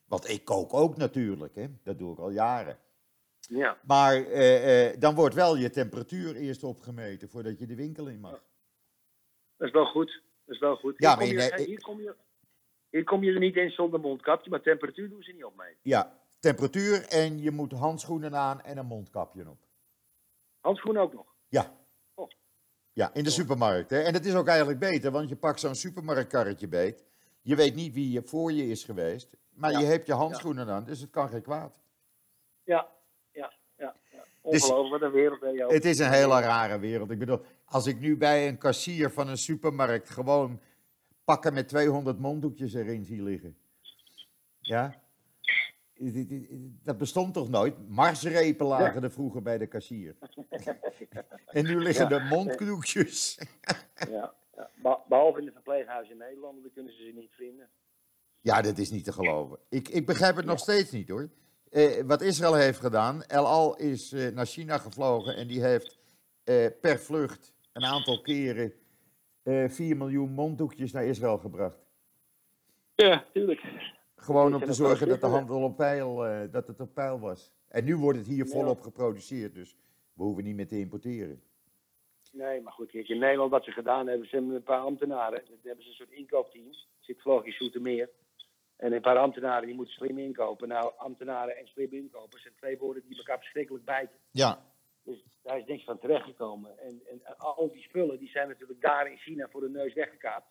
[0.06, 1.68] Want ik kook ook natuurlijk, hè?
[1.84, 2.78] dat doe ik al jaren.
[3.40, 8.08] Ja, Maar eh, eh, dan wordt wel je temperatuur eerst opgemeten voordat je de winkel
[8.08, 8.44] in mag.
[9.58, 10.22] dat is wel goed.
[10.46, 10.94] Dat is wel goed.
[10.98, 12.16] Ja, hier, maar kom je, hier, kom je,
[12.90, 15.78] hier kom je er niet in zonder mondkapje, maar temperatuur doen ze niet opmeten.
[15.82, 19.60] Ja, temperatuur en je moet handschoenen aan en een mondkapje op.
[20.62, 21.26] Handschoenen ook nog.
[21.48, 21.74] Ja.
[22.14, 22.30] Oh.
[22.94, 23.90] Ja, in de supermarkt.
[23.90, 24.00] Hè?
[24.02, 27.04] En dat is ook eigenlijk beter, want je pakt zo'n supermarktkarretje beet.
[27.42, 29.80] Je weet niet wie je voor je is geweest, maar Ja.
[29.80, 31.80] je hebt je handschoenen aan, dus het kan geen kwaad.
[32.64, 32.90] Ja,
[33.32, 33.96] ja, ja.
[34.12, 34.24] ja.
[34.42, 35.72] Dus- Ongelooflijk, wat een wereld ben je ook.
[35.72, 37.12] Het is een hele rare wereld.
[37.12, 40.62] Ik bedoel, als ik nu bij een kassier van een supermarkt gewoon
[41.24, 43.58] pakken met 200 monddoekjes erin zie liggen.
[44.60, 45.02] Ja?
[46.84, 47.90] Dat bestond toch nooit?
[47.90, 50.16] Marsrepen lagen er vroeger bij de kassier.
[51.46, 52.16] En nu liggen Ja.
[52.20, 53.40] er monddoekjes.
[54.10, 54.70] Ja, ja.
[54.84, 57.70] Be- Behalve in de verpleeghuizen in Nederland, dan kunnen ze ze niet vinden.
[58.42, 59.60] Ja, dat is niet te geloven.
[59.70, 61.30] Ik, ik begrijp het nog steeds niet hoor.
[61.70, 66.00] Eh, wat Israël heeft gedaan, El Al is eh, naar China gevlogen en die heeft
[66.44, 68.74] eh, per vlucht een aantal keren
[69.44, 71.78] eh 4 miljoen monddoekjes naar Israël gebracht.
[72.96, 73.62] Ja, tuurlijk.
[74.22, 77.52] Gewoon om te zorgen dat de handel op peil, eh, dat het op peil was.
[77.68, 78.52] En nu wordt het hier Ja.
[78.52, 79.76] volop geproduceerd, dus
[80.14, 81.42] we hoeven niet meer te importeren.
[82.32, 85.44] Nee, maar goed, kijk, in Nederland wat ze gedaan hebben, ze hebben een paar ambtenaren.
[85.46, 86.74] Dan hebben ze een soort inkoopteam.
[87.00, 88.10] Zit ik in Zoetermeer.
[88.76, 90.68] En een paar ambtenaren die moeten slim inkopen.
[90.68, 94.18] Nou, ambtenaren en slim inkopen zijn twee woorden die elkaar verschrikkelijk bijten.
[94.32, 94.66] Ja,
[95.04, 96.80] Dus daar is niks van terechtgekomen.
[96.80, 100.51] En, en al die spullen die zijn natuurlijk daar in China voor de neus weggekaapt.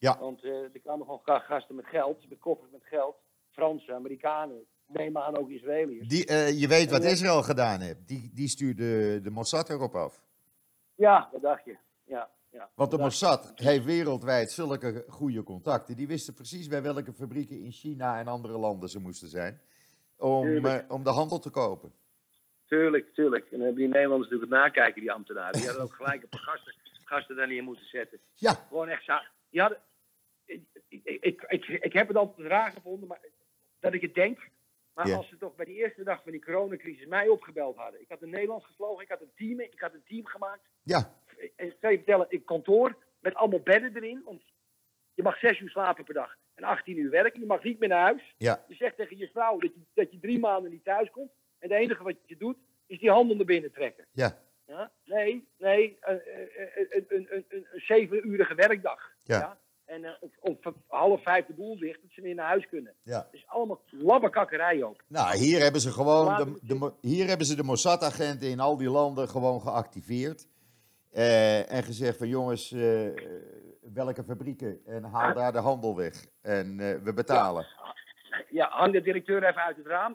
[0.00, 0.18] Ja.
[0.18, 3.16] Want eh, er kwamen gewoon ga- gasten met geld, met koffers met geld.
[3.50, 6.08] Fransen, Amerikanen, neem aan ook Israëliërs.
[6.08, 7.08] die, eh, je weet wat Ja.
[7.08, 8.08] Israël gedaan heeft.
[8.08, 10.22] Die, die stuurde de Mossad erop af.
[10.94, 11.76] Ja, wat dacht je?
[12.04, 12.70] Ja, ja.
[12.74, 15.96] Want de Dat- Mossad heeft wereldwijd zulke goede contacten.
[15.96, 19.60] Die wisten precies bij welke fabrieken in China en andere landen ze moesten zijn.
[20.16, 21.92] Om, eh, om de handel te kopen.
[22.66, 23.44] Tuurlijk, tuurlijk.
[23.44, 25.52] En dan hebben die Nederlanders natuurlijk het nakijken, die ambtenaren.
[25.52, 26.74] Die hadden ook gelijk een paar gasten,
[27.04, 28.18] gasten daar neer moeten zetten.
[28.34, 29.14] Ja, Gewoon echt zo.
[29.50, 29.78] Die hadden,
[30.90, 33.20] ik, ik, ik, heb het altijd raar gevonden, maar
[33.78, 34.48] dat ik het denk.
[34.94, 38.00] Maar als ze toch bij die eerste dag van die coronacrisis mij opgebeld hadden.
[38.00, 40.68] Ik had in Nederland gevlogen, ik had een team, ik had een team gemaakt.
[40.82, 41.12] ja,
[41.56, 44.22] En ik zal je vertellen, een kantoor met allemaal bedden erin.
[44.24, 44.42] Want
[45.14, 47.40] je mag zes uur slapen per dag en 18 uur werken.
[47.40, 48.34] Je mag niet meer naar huis.
[48.36, 51.30] ja, Je zegt tegen je vrouw dat je, dat je drie maanden niet thuis komt.
[51.58, 54.06] En het enige wat je doet, is die handel naar binnen trekken.
[54.12, 54.92] ja, Ja?
[55.04, 59.12] Nee, nee, een, een, een, een, een, een zevenurige werkdag.
[59.22, 59.60] Ja.
[59.90, 60.10] En eh,
[60.40, 62.94] om, om half vijf de boel dicht, dat ze weer naar huis kunnen.
[63.02, 63.28] ja.
[63.30, 65.02] Dus allemaal labbekakkerij ook.
[65.08, 68.90] Nou, hier hebben ze gewoon de, de, hier hebben ze de Mossad-agenten in al die
[68.90, 70.48] landen gewoon geactiveerd.
[71.10, 73.06] Eh, en gezegd van jongens, eh,
[73.94, 76.26] welke fabrieken en haal daar de handel weg.
[76.42, 77.62] En we betalen.
[77.62, 77.94] Ja,
[78.58, 80.14] hang de directeur even uit het raam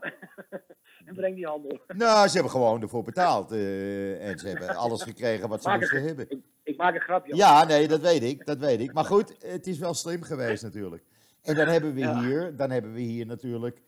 [1.05, 1.79] en breng die handel.
[1.87, 3.51] Nou, ze hebben gewoon ervoor betaald.
[3.51, 6.29] eh, en ze hebben alles gekregen wat ze Maak moesten een- hebben.
[6.29, 7.35] Ik, ik maak een grapje.
[7.35, 8.93] Ja, nee, dat weet ik, dat weet ik.
[8.93, 11.03] Maar goed, het is wel slim geweest natuurlijk.
[11.41, 12.19] En dan hebben we Ja.
[12.21, 13.81] hier, dan hebben we hier natuurlijk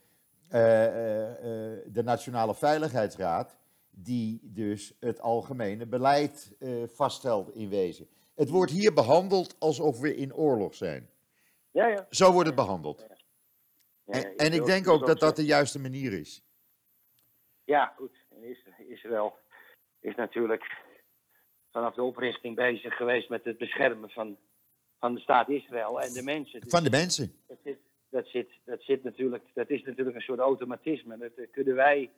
[0.48, 3.58] eh, eh, de Nationale Veiligheidsraad,
[3.92, 6.52] die dus het algemene beleid
[6.94, 8.08] vaststelt in wezen.
[8.36, 11.10] Het wordt hier behandeld alsof we in oorlog zijn.
[11.72, 12.06] Ja, ja.
[12.10, 13.06] Zo wordt het behandeld.
[14.08, 16.42] En, ik denk ook dat dat de juiste manier is.
[17.64, 18.16] Ja, goed.
[18.88, 19.38] Israël
[20.00, 20.76] is natuurlijk
[21.72, 24.38] vanaf de oprichting bezig geweest met het beschermen van,
[25.00, 26.62] van de staat Israël en de mensen.
[26.62, 27.34] Dus Van de mensen.
[27.48, 27.78] dat, zit,
[28.10, 31.18] dat, zit, dat, zit natuurlijk, dat is natuurlijk een soort automatisme.
[31.18, 32.12] Dat eh, kunnen wij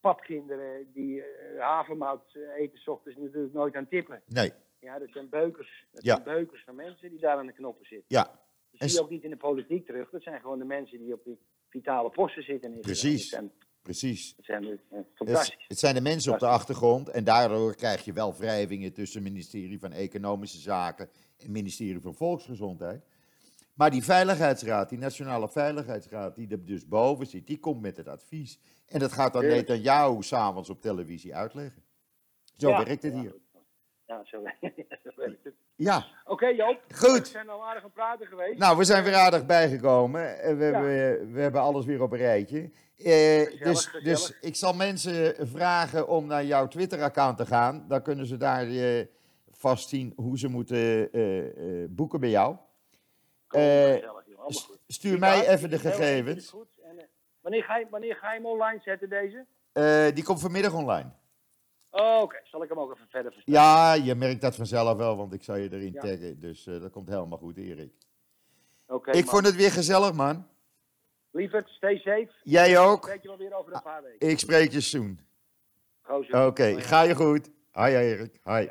[0.00, 4.22] papkinderen die eh, havermout eten 's ochtends natuurlijk nooit aan tippen.
[4.26, 5.86] Nee, Ja, dat zijn beukers.
[5.90, 6.12] Dat Ja.
[6.12, 8.06] zijn beukers van mensen die daar aan de knoppen zitten.
[8.08, 8.40] ja,
[8.78, 10.10] Dat zie je ook niet in de politiek terug.
[10.10, 12.72] Dat zijn gewoon de mensen die op die vitale posten zitten.
[12.74, 12.80] in.
[12.80, 13.28] Precies.
[13.28, 13.52] Zijn,
[13.82, 14.34] precies.
[14.40, 15.64] zijn eh, Het, fantastisch.
[15.68, 19.32] het zijn de mensen op de achtergrond en daardoor krijg je wel wrijvingen tussen het
[19.32, 23.04] ministerie van Economische Zaken en het ministerie van Volksgezondheid.
[23.74, 28.08] Maar die Veiligheidsraad, die Nationale Veiligheidsraad, die er dus boven zit, die komt met het
[28.08, 28.58] advies.
[28.86, 29.46] En dat gaat dan.
[29.46, 31.82] Netanyahu s'avonds op televisie uitleggen.
[32.56, 33.22] Zo Ja, werkt het hier.
[33.22, 33.32] Ja,
[34.06, 34.22] zo,
[35.04, 35.54] zo werkt het.
[35.76, 37.18] Ja, Oké Joop, Goed.
[37.18, 38.58] we zijn al aardig aan het praten geweest.
[38.58, 40.38] nou, we zijn weer aardig bijgekomen.
[40.40, 40.70] Eh, We, Ja.
[40.72, 42.58] hebben, we hebben alles weer op een rijtje.
[42.96, 44.02] Eh, dus, gezellig.
[44.02, 47.84] dus ik zal mensen vragen om naar jouw Twitter-account te gaan.
[47.88, 49.06] Dan kunnen ze daar eh,
[49.50, 52.56] vast zien hoe ze moeten eh, eh, boeken bij jou.
[53.46, 54.78] Kom, eh, gezellig, goed.
[54.86, 56.36] Stuur mij even de gegevens.
[56.44, 56.68] is goed.
[56.82, 57.04] En, eh,
[57.40, 59.44] wanneer, ga je, wanneer ga je hem online zetten, deze?
[59.72, 61.10] Eh, die komt vanmiddag online.
[62.00, 63.54] Oh, Oké, zal ik hem ook even verder verstaan?
[63.54, 66.00] Ja, je merkt dat vanzelf wel, want ik zal je erin Ja.
[66.00, 66.40] taggen.
[66.40, 67.92] Dus eh, dat komt helemaal goed, Erik.
[68.86, 69.34] Oké, ik man.
[69.34, 70.46] vond het weer gezellig, man.
[71.30, 72.30] Lieverd, stay safe.
[72.42, 73.04] Jij ook.
[73.04, 74.28] Spreek je wel weer over een paar weken.
[74.28, 75.20] Ik spreek je soon.
[76.30, 77.50] Oké, ga je goed.
[77.72, 78.40] Hi, Erik.
[78.44, 78.68] Hi.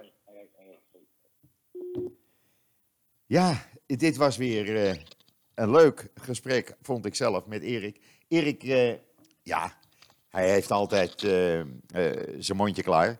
[3.25, 4.95] Ja, dit was weer eh,
[5.55, 7.99] een leuk gesprek, vond ik zelf, met Erik.
[8.27, 8.93] Erik, eh,
[9.41, 9.77] ja,
[10.35, 11.67] hij heeft altijd eh, eh,
[12.37, 13.19] zijn mondje klaar.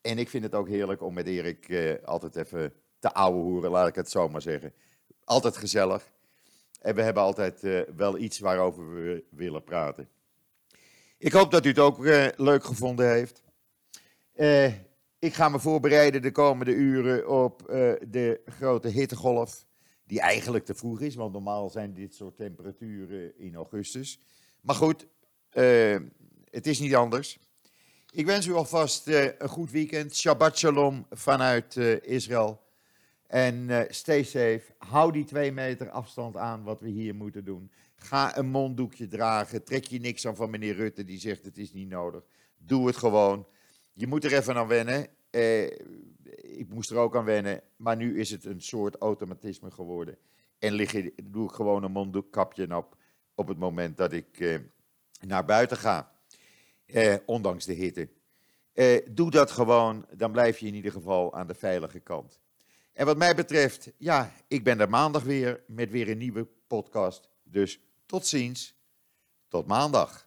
[0.00, 3.70] En ik vind het ook heerlijk om met Erik eh, altijd even te ouwe hoeren,
[3.70, 4.72] laat ik het zo maar zeggen.
[5.24, 6.12] Altijd gezellig.
[6.80, 10.08] En we hebben altijd wel iets waarover we willen praten.
[11.18, 11.98] Ik hoop dat u het ook
[12.36, 13.42] leuk gevonden heeft.
[15.18, 17.62] Ik ga me voorbereiden de komende uren op
[18.08, 19.66] de grote hittegolf.
[20.04, 24.20] Die eigenlijk te vroeg is, want normaal zijn dit soort temperaturen in augustus.
[24.60, 25.06] Maar goed,
[26.54, 27.38] het is niet anders.
[28.12, 30.16] Ik wens u alvast eh, een goed weekend.
[30.16, 32.60] Shabbat shalom vanuit eh, Israël.
[33.26, 34.62] En eh, stay safe.
[34.78, 37.70] Hou die twee meter afstand aan wat we hier moeten doen.
[37.96, 39.64] Ga een monddoekje dragen.
[39.64, 42.22] Trek je niks aan van meneer Rutte die zegt het is niet nodig.
[42.58, 43.46] Doe het gewoon.
[43.92, 45.06] Je moet er even aan wennen.
[46.40, 47.60] Ik moest er ook aan wennen.
[47.76, 50.16] Maar nu is het een soort automatisme geworden.
[50.58, 52.96] En lig je, doe ik gewoon een monddoekkapje op.
[53.34, 54.60] op het moment dat ik
[55.20, 56.13] naar buiten ga,
[56.86, 58.08] eh, ondanks de hitte.
[58.72, 62.40] Eh, doe dat gewoon, dan blijf je in ieder geval aan de veilige kant.
[62.92, 67.28] En wat mij betreft, ja, ik ben er maandag weer met weer een nieuwe podcast.
[67.42, 68.74] Dus tot ziens,
[69.48, 70.23] tot maandag.